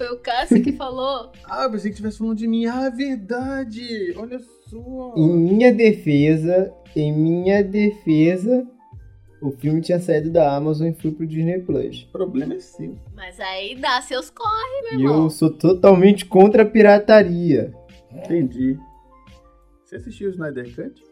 Foi 0.00 0.08
o 0.08 0.16
Cássio 0.18 0.62
que 0.62 0.72
falou. 0.72 1.30
Ah, 1.44 1.64
eu 1.64 1.70
pensei 1.72 1.90
que 1.90 1.94
estivesse 1.94 2.16
falando 2.16 2.38
de 2.38 2.48
mim. 2.48 2.64
Ah, 2.64 2.88
verdade! 2.88 4.14
Olha 4.16 4.38
só! 4.38 5.14
Em 5.14 5.28
minha 5.28 5.74
defesa, 5.74 6.72
em 6.96 7.12
minha 7.12 7.62
defesa, 7.62 8.66
o 9.42 9.50
filme 9.50 9.82
tinha 9.82 9.98
saído 10.00 10.30
da 10.30 10.56
Amazon 10.56 10.88
e 10.88 10.94
foi 10.94 11.10
pro 11.10 11.26
Disney 11.26 11.58
Plus. 11.58 12.04
O 12.04 12.12
problema 12.12 12.54
é 12.54 12.60
seu. 12.60 12.96
Mas 13.14 13.38
aí 13.40 13.76
dá 13.78 14.00
seus 14.00 14.30
corre, 14.30 14.82
meu 14.90 15.00
E 15.00 15.02
irmão. 15.02 15.24
eu 15.24 15.30
sou 15.30 15.50
totalmente 15.52 16.24
contra 16.24 16.62
a 16.62 16.66
pirataria. 16.66 17.74
Entendi. 18.10 18.78
Você 19.84 19.96
assistiu 19.96 20.28
o 20.28 20.32
Snyder 20.32 20.74
Cut? 20.74 21.02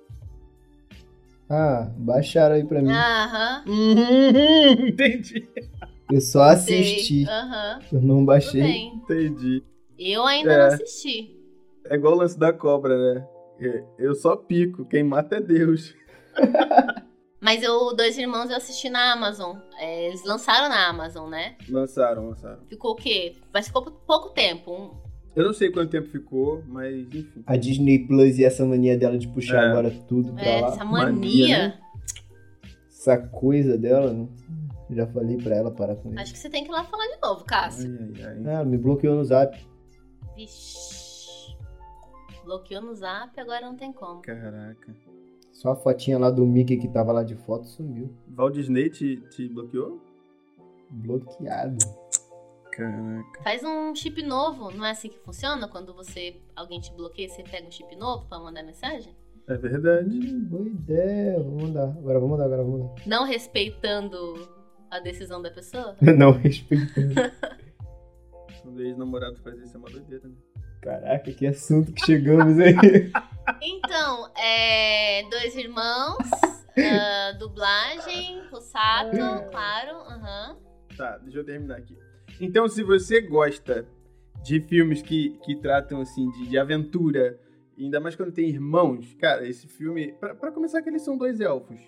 Ah, 1.50 1.90
baixaram 1.96 2.54
aí 2.54 2.64
pra 2.64 2.80
mim. 2.80 2.90
Aham. 2.90 3.64
Uhum, 3.66 4.86
entendi. 4.88 5.46
Eu 6.10 6.20
só 6.20 6.42
assisti. 6.44 7.24
Aham. 7.28 7.80
Eu 7.92 8.00
não 8.00 8.24
baixei. 8.24 8.84
Entendi. 8.86 9.62
Eu 9.98 10.24
ainda 10.24 10.52
É. 10.52 10.58
não 10.58 10.74
assisti. 10.74 11.36
É 11.86 11.94
igual 11.94 12.14
o 12.14 12.18
lance 12.18 12.38
da 12.38 12.52
cobra, 12.52 12.96
né? 13.14 13.26
É, 13.60 13.84
Eu 13.98 14.14
só 14.14 14.36
pico, 14.36 14.84
quem 14.84 15.02
mata 15.02 15.36
é 15.36 15.40
Deus. 15.40 15.94
Mas 17.40 17.62
eu, 17.62 17.94
Dois 17.94 18.18
Irmãos 18.18 18.50
eu 18.50 18.56
assisti 18.56 18.88
na 18.90 19.12
Amazon. 19.12 19.56
É, 19.78 20.08
eles 20.08 20.24
lançaram 20.24 20.68
na 20.68 20.88
Amazon, 20.88 21.28
né? 21.30 21.56
Lançaram, 21.68 22.28
lançaram. 22.30 22.58
Ficou 22.68 22.92
o 22.92 22.96
quê? 22.96 23.34
Mas 23.52 23.66
ficou 23.68 23.82
pouco 23.84 24.30
tempo. 24.30 24.72
Um- 24.72 24.90
Eu 25.36 25.44
não 25.44 25.52
sei 25.52 25.70
quanto 25.70 25.90
tempo 25.90 26.08
ficou, 26.08 26.62
mas 26.66 26.96
enfim. 27.14 27.42
A 27.46 27.56
Disney 27.56 28.00
Plus 28.06 28.38
e 28.38 28.44
essa 28.44 28.64
mania 28.64 28.98
dela 28.98 29.16
de 29.16 29.28
puxar 29.28 29.62
É. 29.62 29.70
agora 29.70 29.90
tudo 30.08 30.32
pra 30.32 30.44
é, 30.44 30.60
lá. 30.60 30.68
essa 30.68 30.84
Mania, 30.84 31.12
mania. 31.12 31.58
né? 31.68 31.78
Essa 32.88 33.18
coisa 33.18 33.78
dela, 33.78 34.12
né? 34.12 34.26
Já 34.90 35.06
falei 35.06 35.36
pra 35.36 35.54
ela 35.54 35.70
parar 35.70 35.96
com 35.96 36.10
isso. 36.10 36.20
Acho 36.20 36.32
que 36.32 36.38
você 36.38 36.48
tem 36.48 36.64
que 36.64 36.70
ir 36.70 36.72
lá 36.72 36.84
falar 36.84 37.06
de 37.06 37.20
novo, 37.20 37.44
Cássio. 37.44 37.90
Ai, 37.90 38.22
ai, 38.22 38.26
ai. 38.26 38.42
Ah, 38.46 38.50
ela 38.52 38.64
me 38.64 38.78
bloqueou 38.78 39.16
no 39.16 39.24
zap. 39.24 39.58
Vixe. 40.34 41.56
Bloqueou 42.44 42.80
no 42.80 42.94
zap, 42.94 43.38
agora 43.38 43.66
não 43.66 43.76
tem 43.76 43.92
como. 43.92 44.22
Caraca. 44.22 44.94
Só 45.52 45.72
a 45.72 45.76
fotinha 45.76 46.18
lá 46.18 46.30
do 46.30 46.46
Mickey 46.46 46.78
que 46.78 46.88
tava 46.88 47.12
lá 47.12 47.22
de 47.22 47.34
foto 47.34 47.66
sumiu. 47.66 48.14
Walt 48.34 48.54
Disney 48.54 48.88
te, 48.88 49.16
te 49.28 49.48
bloqueou? 49.48 50.00
Bloqueado. 50.88 51.84
Caraca. 52.72 53.42
Faz 53.42 53.62
um 53.64 53.94
chip 53.94 54.22
novo, 54.22 54.70
não 54.70 54.84
é 54.86 54.92
assim 54.92 55.08
que 55.08 55.18
funciona? 55.18 55.68
Quando 55.68 55.92
você 55.92 56.40
alguém 56.56 56.80
te 56.80 56.92
bloqueia, 56.94 57.28
você 57.28 57.42
pega 57.42 57.66
um 57.66 57.70
chip 57.70 57.94
novo 57.96 58.26
pra 58.26 58.38
mandar 58.38 58.62
mensagem? 58.62 59.14
É 59.48 59.56
verdade. 59.56 60.16
Hum, 60.16 60.44
boa 60.44 60.66
ideia. 60.68 61.42
Vou 61.42 61.62
mandar. 61.62 61.88
Agora 61.88 62.20
vou 62.20 62.28
mandar, 62.28 62.44
agora 62.44 62.62
vou 62.62 62.78
mandar. 62.78 62.94
Não 63.06 63.24
respeitando 63.24 64.48
a 64.90 65.00
decisão 65.00 65.40
da 65.40 65.50
pessoa? 65.50 65.96
Não 66.00 66.32
respeitando. 66.32 67.14
Quando 68.62 68.78
o 68.78 68.82
ex-namorado 68.82 69.36
faz 69.42 69.58
isso 69.60 69.76
é 69.76 69.78
uma 69.78 69.88
doideira, 69.88 70.28
né? 70.28 70.34
Caraca, 70.80 71.32
que 71.32 71.46
assunto 71.46 71.92
que 71.92 72.04
chegamos 72.04 72.58
aí. 72.58 72.74
Então, 73.62 74.30
é. 74.36 75.22
Dois 75.30 75.56
irmãos, 75.56 76.18
ah, 76.76 77.32
dublagem, 77.38 78.42
Russato, 78.50 79.16
claro, 79.50 79.96
aham. 79.96 80.58
Tá, 80.96 81.16
deixa 81.18 81.38
eu 81.38 81.44
terminar 81.44 81.78
aqui. 81.78 81.96
Então, 82.40 82.68
se 82.68 82.82
você 82.82 83.22
gosta 83.22 83.86
de 84.42 84.60
filmes 84.60 85.02
que, 85.02 85.38
que 85.44 85.56
tratam, 85.56 86.00
assim, 86.00 86.30
de, 86.32 86.48
de 86.48 86.58
aventura, 86.58 87.40
ainda 87.78 87.98
mais 88.00 88.14
quando 88.14 88.32
tem 88.32 88.48
irmãos, 88.48 89.14
cara, 89.14 89.48
esse 89.48 89.66
filme... 89.66 90.12
Pra, 90.20 90.34
pra 90.34 90.52
começar 90.52 90.82
que 90.82 90.88
eles 90.88 91.02
são 91.02 91.16
dois 91.16 91.40
elfos, 91.40 91.80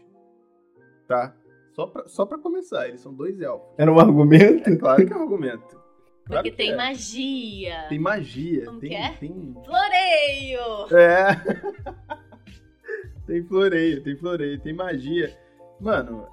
tá? 1.07 1.37
Só 1.73 1.87
pra, 1.87 2.09
só 2.09 2.27
pra 2.27 2.39
começar, 2.39 2.89
eles 2.89 3.01
são 3.01 3.15
dois 3.15 3.41
elfos. 3.41 3.69
Era 3.79 3.93
um 3.93 3.99
argumento? 3.99 4.69
É 4.69 4.77
claro 4.77 5.07
que 5.07 5.13
é 5.13 5.17
um 5.17 5.23
argumento. 5.23 5.81
Claro 6.27 6.43
Porque 6.43 6.51
que 6.51 6.57
tem 6.57 6.73
é. 6.73 6.77
magia. 6.77 7.87
Tem 7.89 7.99
magia. 7.99 8.65
Como 8.67 8.81
tem, 8.81 8.91
que 8.91 8.97
é? 8.97 9.13
Tem... 9.13 9.55
Floreio! 9.65 10.97
É. 10.97 12.17
tem 13.27 13.45
floreio, 13.45 14.03
tem 14.03 14.17
floreio, 14.17 14.61
tem 14.61 14.73
magia. 14.73 15.37
Mano, 15.81 16.29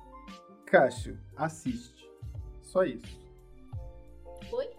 Cássio, 0.66 1.18
assiste. 1.36 2.08
Só 2.62 2.84
isso. 2.84 3.20
Oi? 4.52 4.70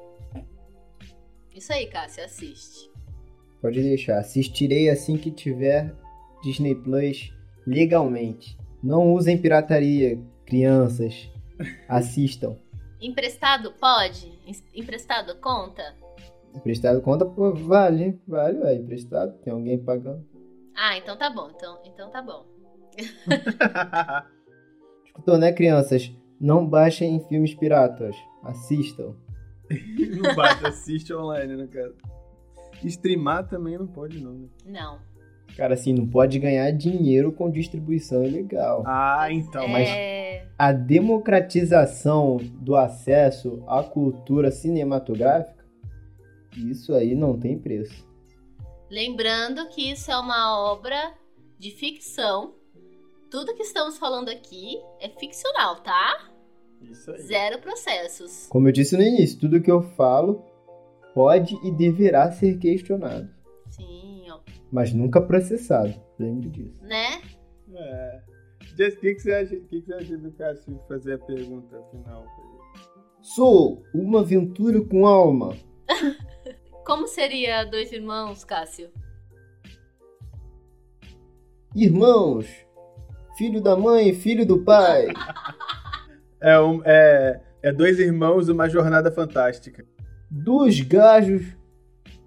Isso 1.54 1.72
aí, 1.72 1.86
Cássio, 1.86 2.24
assiste. 2.24 2.90
Pode 3.60 3.82
deixar. 3.82 4.18
Assistirei 4.18 4.90
assim 4.90 5.16
que 5.16 5.30
tiver 5.30 5.94
Disney 6.42 6.74
Plus 6.74 7.32
legalmente. 7.66 8.56
Não 8.82 9.12
usem 9.12 9.36
pirataria, 9.36 10.20
crianças. 10.48 11.30
Assistam. 11.88 12.56
Emprestado 13.00 13.72
pode? 13.78 14.26
Em- 14.46 14.80
Emprestado 14.80 15.36
conta? 15.36 15.94
Emprestado 16.54 17.00
conta, 17.02 17.26
pô, 17.26 17.52
vale, 17.52 18.18
vale, 18.26 18.58
ué. 18.60 18.74
Emprestado, 18.76 19.36
tem 19.42 19.52
alguém 19.52 19.78
pagando. 19.78 20.24
Ah, 20.74 20.96
então 20.96 21.16
tá 21.16 21.28
bom. 21.28 21.50
Então, 21.54 21.78
então 21.84 22.10
tá 22.10 22.22
bom. 22.22 22.46
Escutou, 25.04 25.36
né, 25.38 25.52
crianças? 25.52 26.10
Não 26.40 26.66
baixem 26.66 27.16
em 27.16 27.20
filmes 27.28 27.54
piratas. 27.54 28.16
Assistam. 28.42 29.14
não 30.16 30.34
bate, 30.34 30.66
assiste 30.66 31.12
online, 31.12 31.56
né, 31.56 31.66
cara? 31.66 31.92
Streamar 32.84 33.46
também 33.48 33.76
não 33.76 33.86
pode, 33.86 34.20
não, 34.20 34.32
né? 34.32 34.48
Não. 34.64 35.00
Cara, 35.58 35.74
assim, 35.74 35.92
não 35.92 36.06
pode 36.06 36.38
ganhar 36.38 36.70
dinheiro 36.70 37.32
com 37.32 37.50
distribuição 37.50 38.24
ilegal. 38.24 38.84
Ah, 38.86 39.26
então, 39.28 39.66
mas. 39.66 39.88
É... 39.88 40.46
A 40.56 40.70
democratização 40.70 42.36
do 42.36 42.76
acesso 42.76 43.64
à 43.66 43.82
cultura 43.82 44.52
cinematográfica, 44.52 45.64
isso 46.56 46.94
aí 46.94 47.12
não 47.16 47.36
tem 47.36 47.58
preço. 47.58 48.06
Lembrando 48.88 49.68
que 49.68 49.90
isso 49.90 50.12
é 50.12 50.16
uma 50.16 50.70
obra 50.70 51.12
de 51.58 51.72
ficção. 51.72 52.54
Tudo 53.28 53.54
que 53.54 53.62
estamos 53.64 53.98
falando 53.98 54.28
aqui 54.28 54.80
é 55.00 55.08
ficcional, 55.08 55.82
tá? 55.82 56.30
Isso 56.80 57.10
aí. 57.10 57.20
Zero 57.20 57.58
processos. 57.58 58.46
Como 58.48 58.68
eu 58.68 58.72
disse 58.72 58.96
no 58.96 59.02
início, 59.02 59.40
tudo 59.40 59.60
que 59.60 59.70
eu 59.70 59.82
falo 59.82 60.40
pode 61.12 61.58
e 61.66 61.72
deverá 61.72 62.30
ser 62.30 62.58
questionado. 62.58 63.37
Mas 64.70 64.92
nunca 64.92 65.20
processado. 65.20 65.94
Lembre 66.18 66.48
disso. 66.48 66.78
Né? 66.82 67.22
É. 67.74 68.20
Jess, 68.76 68.94
o 68.94 69.00
que, 69.00 69.14
que, 69.14 69.20
você 69.20 69.32
acha, 69.32 69.56
que, 69.56 69.80
que 69.80 69.82
você 69.82 69.94
acha 69.94 70.16
do 70.16 70.30
Cássio 70.32 70.80
fazer 70.88 71.14
a 71.14 71.18
pergunta 71.18 71.82
final? 71.90 72.24
Sou 73.20 73.82
uma 73.94 74.20
aventura 74.20 74.80
com 74.82 75.06
alma. 75.06 75.56
Como 76.86 77.06
seria 77.06 77.64
dois 77.64 77.92
irmãos, 77.92 78.44
Cássio? 78.44 78.90
Irmãos, 81.74 82.46
filho 83.36 83.60
da 83.60 83.76
mãe, 83.76 84.14
filho 84.14 84.46
do 84.46 84.64
pai. 84.64 85.08
É, 86.40 86.56
um, 86.60 86.80
é, 86.84 87.40
é 87.64 87.72
dois 87.72 87.98
irmãos, 87.98 88.48
uma 88.48 88.68
jornada 88.68 89.10
fantástica. 89.10 89.84
Dois 90.30 90.80
gajos 90.80 91.44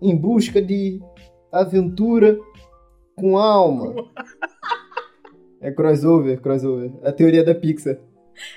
em 0.01 0.13
busca 0.13 0.61
de 0.61 0.99
aventura 1.51 2.39
com 3.15 3.37
alma. 3.37 3.93
É 5.59 5.71
crossover, 5.71 6.41
crossover. 6.41 6.91
A 7.03 7.11
teoria 7.11 7.43
da 7.43 7.53
Pixar. 7.53 7.97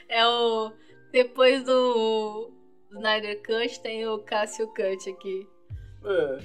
É 0.08 0.26
o. 0.26 0.72
Depois 1.12 1.62
do 1.64 2.50
Snyder 2.92 3.42
Cut 3.42 3.80
tem 3.80 4.06
o 4.06 4.18
Cássio 4.20 4.66
Cut 4.68 5.10
aqui. 5.10 5.46
É. 6.04 6.38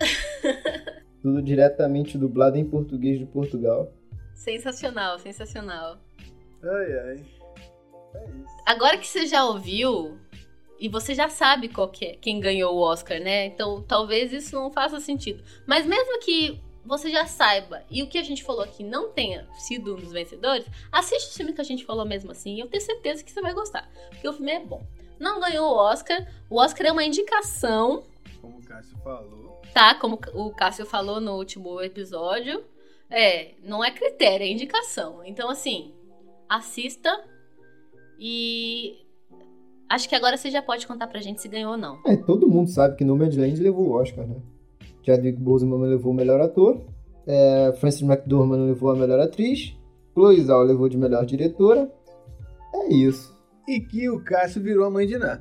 Tudo 1.22 1.40
diretamente 1.40 2.18
dublado 2.18 2.58
em 2.58 2.64
português 2.68 3.18
de 3.18 3.24
Portugal. 3.24 3.92
Sensacional, 4.34 5.18
sensacional. 5.18 5.98
Ai, 6.62 6.98
ai. 6.98 7.24
É 8.14 8.24
isso. 8.24 8.56
Agora 8.66 8.98
que 8.98 9.06
você 9.06 9.26
já 9.26 9.44
ouviu 9.44 10.18
e 10.78 10.88
você 10.88 11.14
já 11.14 11.28
sabe 11.28 11.68
qual 11.68 11.88
que 11.88 12.04
é, 12.04 12.16
quem 12.16 12.40
ganhou 12.40 12.74
o 12.74 12.80
Oscar, 12.80 13.20
né? 13.20 13.46
Então 13.46 13.82
talvez 13.82 14.32
isso 14.32 14.54
não 14.54 14.70
faça 14.70 15.00
sentido. 15.00 15.42
Mas 15.66 15.86
mesmo 15.86 16.18
que 16.20 16.60
você 16.84 17.10
já 17.10 17.24
saiba 17.26 17.82
e 17.90 18.02
o 18.02 18.06
que 18.06 18.18
a 18.18 18.22
gente 18.22 18.42
falou 18.42 18.62
aqui 18.62 18.82
não 18.84 19.10
tenha 19.10 19.48
sido 19.54 19.94
um 19.94 19.98
dos 19.98 20.12
vencedores, 20.12 20.66
assiste 20.92 21.30
o 21.30 21.34
filme 21.34 21.52
que 21.52 21.60
a 21.60 21.64
gente 21.64 21.84
falou 21.84 22.04
mesmo 22.04 22.30
assim 22.30 22.56
e 22.56 22.60
eu 22.60 22.66
tenho 22.68 22.82
certeza 22.82 23.24
que 23.24 23.32
você 23.32 23.40
vai 23.40 23.54
gostar. 23.54 23.90
Porque 24.10 24.28
o 24.28 24.32
filme 24.32 24.52
é 24.52 24.60
bom. 24.60 24.84
Não 25.18 25.40
ganhou 25.40 25.66
o 25.70 25.76
Oscar. 25.76 26.26
O 26.50 26.60
Oscar 26.60 26.88
é 26.88 26.92
uma 26.92 27.04
indicação, 27.04 28.02
Como 28.40 28.58
o 28.58 28.62
Cássio 28.64 28.98
falou. 28.98 29.62
tá? 29.72 29.94
Como 29.94 30.18
o 30.34 30.50
Cássio 30.50 30.84
falou 30.84 31.20
no 31.20 31.36
último 31.36 31.80
episódio. 31.80 32.64
É, 33.08 33.54
não 33.62 33.84
é 33.84 33.90
critério, 33.90 34.44
é 34.44 34.48
indicação. 34.48 35.22
Então, 35.24 35.48
assim, 35.48 35.94
assista 36.48 37.24
e. 38.18 39.03
Acho 39.88 40.08
que 40.08 40.14
agora 40.14 40.36
você 40.36 40.50
já 40.50 40.62
pode 40.62 40.86
contar 40.86 41.06
pra 41.06 41.20
gente 41.20 41.40
se 41.40 41.48
ganhou 41.48 41.72
ou 41.72 41.78
não. 41.78 42.00
É, 42.06 42.16
todo 42.16 42.48
mundo 42.48 42.70
sabe 42.70 42.96
que 42.96 43.04
Nomadland 43.04 43.60
levou 43.60 43.88
o 43.88 43.92
Oscar, 43.92 44.26
né? 44.26 44.36
Chadwick 45.04 45.38
Boseman 45.38 45.78
levou 45.78 46.12
o 46.12 46.14
melhor 46.14 46.40
ator. 46.40 46.80
É, 47.26 47.72
Frances 47.78 48.02
McDormand 48.02 48.66
levou 48.66 48.90
a 48.90 48.96
melhor 48.96 49.20
atriz. 49.20 49.76
Chloe 50.14 50.40
Zhao 50.42 50.62
levou 50.62 50.88
de 50.88 50.96
melhor 50.96 51.24
diretora. 51.26 51.90
É 52.74 52.92
isso. 52.92 53.36
E 53.68 53.80
que 53.80 54.08
o 54.08 54.22
Cássio 54.22 54.62
virou 54.62 54.84
a 54.84 54.90
mãe 54.90 55.06
de 55.06 55.18
Ná. 55.18 55.40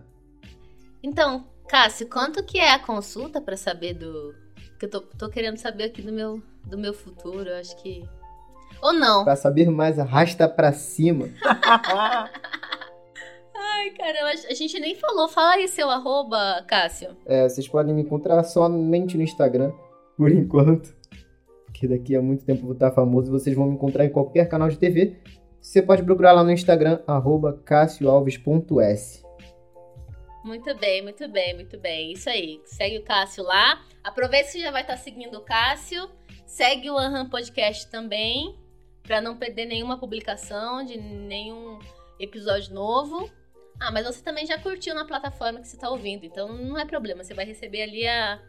Então, 1.02 1.46
Cássio, 1.68 2.08
quanto 2.08 2.44
que 2.44 2.58
é 2.58 2.74
a 2.74 2.80
consulta 2.80 3.42
pra 3.42 3.58
saber 3.58 3.94
do. 3.94 4.34
Que 4.80 4.86
eu 4.86 4.90
tô, 4.90 5.02
tô 5.02 5.30
querendo 5.30 5.58
saber 5.58 5.86
aqui 5.86 6.02
do 6.02 6.12
meu, 6.12 6.42
do 6.66 6.78
meu 6.78 6.94
futuro, 6.94 7.50
eu 7.50 7.58
acho 7.58 7.76
que. 7.82 8.04
Ou 8.82 8.94
não. 8.94 9.24
Pra 9.24 9.36
saber 9.36 9.70
mais, 9.70 9.98
arrasta 9.98 10.48
pra 10.48 10.74
cima. 10.74 11.30
Ai, 13.84 13.90
cara, 13.90 14.32
a 14.32 14.54
gente 14.54 14.80
nem 14.80 14.96
falou. 14.96 15.28
Fala 15.28 15.56
aí 15.56 15.68
seu 15.68 15.90
arroba, 15.90 16.64
Cássio. 16.66 17.18
É, 17.26 17.50
vocês 17.50 17.68
podem 17.68 17.94
me 17.94 18.02
encontrar 18.02 18.42
somente 18.46 19.18
no 19.18 19.24
Instagram, 19.24 19.74
por 20.16 20.32
enquanto. 20.32 20.96
Porque 21.66 21.86
daqui 21.86 22.16
a 22.16 22.22
muito 22.22 22.46
tempo 22.46 22.62
eu 22.62 22.66
vou 22.68 22.74
estar 22.74 22.92
famoso 22.92 23.28
e 23.28 23.32
vocês 23.32 23.54
vão 23.54 23.68
me 23.68 23.74
encontrar 23.74 24.06
em 24.06 24.10
qualquer 24.10 24.48
canal 24.48 24.70
de 24.70 24.78
TV. 24.78 25.18
Você 25.60 25.82
pode 25.82 26.02
procurar 26.02 26.32
lá 26.32 26.46
no 26.46 26.52
Instagram, 26.52 27.02
arroba 27.06 27.60
cassioalves.s. 27.66 29.22
Muito 30.46 30.74
bem, 30.78 31.02
muito 31.02 31.28
bem, 31.28 31.54
muito 31.54 31.78
bem. 31.78 32.14
Isso 32.14 32.30
aí. 32.30 32.62
Segue 32.64 33.00
o 33.00 33.04
Cássio 33.04 33.44
lá. 33.44 33.82
Aproveita 34.02 34.50
que 34.50 34.62
já 34.62 34.72
vai 34.72 34.84
estar 34.84 34.96
seguindo 34.96 35.36
o 35.38 35.42
Cássio. 35.42 36.10
Segue 36.46 36.90
o 36.90 36.98
Aham 36.98 37.30
Podcast 37.30 37.92
também. 37.92 38.56
Pra 39.04 39.20
não 39.20 39.36
perder 39.36 39.66
nenhuma 39.66 39.98
publicação 39.98 40.86
de 40.86 40.98
nenhum 40.98 41.80
episódio 42.18 42.74
novo. 42.74 43.30
Ah, 43.84 43.92
mas 43.92 44.06
você 44.06 44.24
também 44.24 44.46
já 44.46 44.58
curtiu 44.58 44.96
na 44.96 45.04
plataforma 45.04 45.60
que 45.60 45.68
você 45.68 45.76
tá 45.76 45.90
ouvindo. 45.90 46.26
Então 46.26 46.48
não 46.58 46.80
é 46.80 46.86
problema. 46.86 47.22
Você 47.22 47.34
vai 47.34 47.44
receber 47.44 47.82
ali 47.82 48.08
a, 48.08 48.42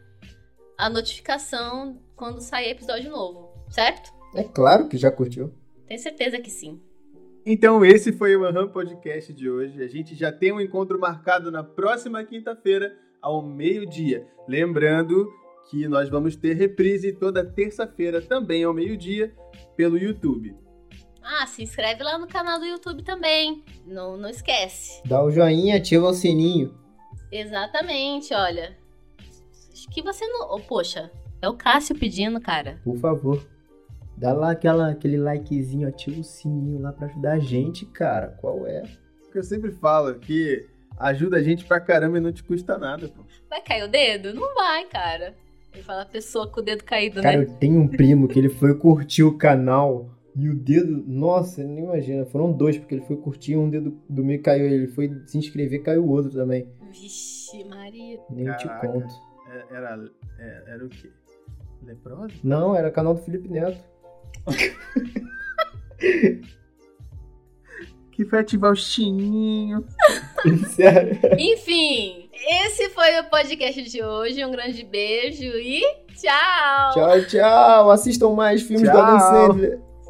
a 0.77 0.89
notificação 0.89 2.01
quando 2.15 2.39
sair 2.39 2.69
episódio 2.69 3.11
novo. 3.11 3.53
Certo? 3.69 4.13
É 4.33 4.45
claro 4.45 4.87
que 4.87 4.97
já 4.97 5.11
curtiu. 5.11 5.53
Tenho 5.87 5.99
certeza 5.99 6.39
que 6.39 6.49
sim. 6.49 6.81
Então 7.45 7.83
esse 7.83 8.13
foi 8.13 8.33
o 8.37 8.45
Aham 8.45 8.69
Podcast 8.69 9.33
de 9.33 9.49
hoje. 9.49 9.83
A 9.83 9.87
gente 9.89 10.15
já 10.15 10.31
tem 10.31 10.53
um 10.53 10.61
encontro 10.61 10.97
marcado 10.97 11.51
na 11.51 11.65
próxima 11.65 12.23
quinta-feira, 12.23 12.95
ao 13.21 13.41
meio-dia. 13.41 14.25
Lembrando 14.47 15.29
que 15.69 15.85
nós 15.85 16.07
vamos 16.07 16.37
ter 16.37 16.53
reprise 16.53 17.11
toda 17.11 17.43
terça-feira, 17.43 18.21
também 18.21 18.63
ao 18.63 18.73
meio-dia, 18.73 19.33
pelo 19.75 19.97
YouTube. 19.97 20.55
Ah, 21.27 21.47
se 21.47 21.63
inscreve 21.63 22.03
lá 22.03 22.19
no 22.19 22.27
canal 22.27 22.59
do 22.59 22.65
YouTube 22.65 23.01
também. 23.03 23.63
Não, 23.87 24.15
não 24.15 24.29
esquece. 24.29 25.01
Dá 25.05 25.23
o 25.23 25.31
joinha, 25.31 25.77
ativa 25.77 26.07
o 26.07 26.13
sininho. 26.13 26.73
Exatamente, 27.31 28.33
olha. 28.33 28.77
Acho 29.73 29.89
que 29.89 30.01
você 30.03 30.25
não. 30.27 30.53
oh, 30.55 30.59
poxa, 30.59 31.11
é 31.41 31.49
o 31.49 31.53
Cássio 31.57 31.97
pedindo, 31.97 32.39
cara. 32.39 32.79
Por 32.83 32.97
favor. 32.97 33.45
Dá 34.15 34.31
lá 34.33 34.51
aquela, 34.51 34.91
aquele 34.91 35.17
likezinho, 35.17 35.87
ativa 35.87 36.21
o 36.21 36.23
sininho 36.23 36.79
lá 36.79 36.93
pra 36.93 37.07
ajudar 37.07 37.33
a 37.33 37.39
gente, 37.39 37.85
cara. 37.87 38.27
Qual 38.39 38.65
é? 38.65 38.83
O 39.27 39.31
que 39.31 39.39
eu 39.39 39.43
sempre 39.43 39.71
falo 39.71 40.15
que 40.19 40.65
ajuda 40.97 41.37
a 41.37 41.43
gente 41.43 41.65
pra 41.65 41.79
caramba 41.81 42.17
e 42.17 42.21
não 42.21 42.31
te 42.31 42.43
custa 42.43 42.77
nada, 42.77 43.09
pô. 43.09 43.23
Vai 43.49 43.61
cair 43.61 43.83
o 43.83 43.87
dedo? 43.89 44.33
Não 44.33 44.53
vai, 44.55 44.85
cara. 44.85 45.35
Ele 45.73 45.83
fala 45.83 46.03
a 46.03 46.05
pessoa 46.05 46.47
com 46.47 46.61
o 46.61 46.63
dedo 46.63 46.85
caído, 46.85 47.21
Cara, 47.21 47.37
né? 47.39 47.43
eu 47.43 47.53
tenho 47.57 47.81
um 47.81 47.87
primo 47.87 48.29
que 48.29 48.39
ele 48.39 48.47
foi 48.47 48.73
curtir 48.77 49.23
o 49.23 49.37
canal 49.37 50.09
e 50.35 50.49
o 50.49 50.55
dedo. 50.55 51.03
Nossa, 51.07 51.63
nem 51.63 51.83
imagina. 51.85 52.25
Foram 52.25 52.51
dois, 52.51 52.77
porque 52.77 52.95
ele 52.95 53.05
foi 53.05 53.17
curtir 53.17 53.55
um 53.57 53.69
dedo 53.69 53.97
do 54.09 54.23
meio 54.23 54.41
caiu. 54.41 54.65
Ele 54.65 54.87
foi 54.87 55.11
se 55.25 55.37
inscrever 55.37 55.81
caiu 55.83 56.03
o 56.03 56.09
outro 56.09 56.31
também. 56.31 56.67
Vixe, 56.91 57.63
Maria. 57.65 58.19
Nem 58.29 58.45
Caraca. 58.45 58.87
te 58.87 58.93
conto. 58.93 59.13
É- 59.51 59.75
Era, 59.75 60.09
é- 60.39 60.63
era 60.73 60.85
o 60.85 60.89
quê? 60.89 61.09
Leprosa? 61.83 62.33
Não, 62.43 62.75
era 62.75 62.89
canal 62.91 63.13
do 63.13 63.21
Felipe 63.21 63.47
Neto. 63.47 63.77
Que 68.11 68.23
foi 68.23 68.39
ativar 68.39 68.71
o 68.71 68.75
chininho. 68.75 69.85
Sério. 70.73 71.19
Enfim, 71.37 72.29
esse 72.33 72.89
foi 72.91 73.19
o 73.19 73.29
podcast 73.29 73.81
de 73.83 74.01
hoje. 74.01 74.43
Um 74.45 74.51
grande 74.51 74.85
beijo 74.85 75.43
e 75.43 75.81
tchau! 76.13 76.93
Tchau, 76.93 77.25
tchau. 77.27 77.91
Assistam 77.91 78.29
mais 78.33 78.61
filmes 78.61 78.87
Tchau. 78.89 78.95
da 78.95 79.19
Sandler. 79.19 79.81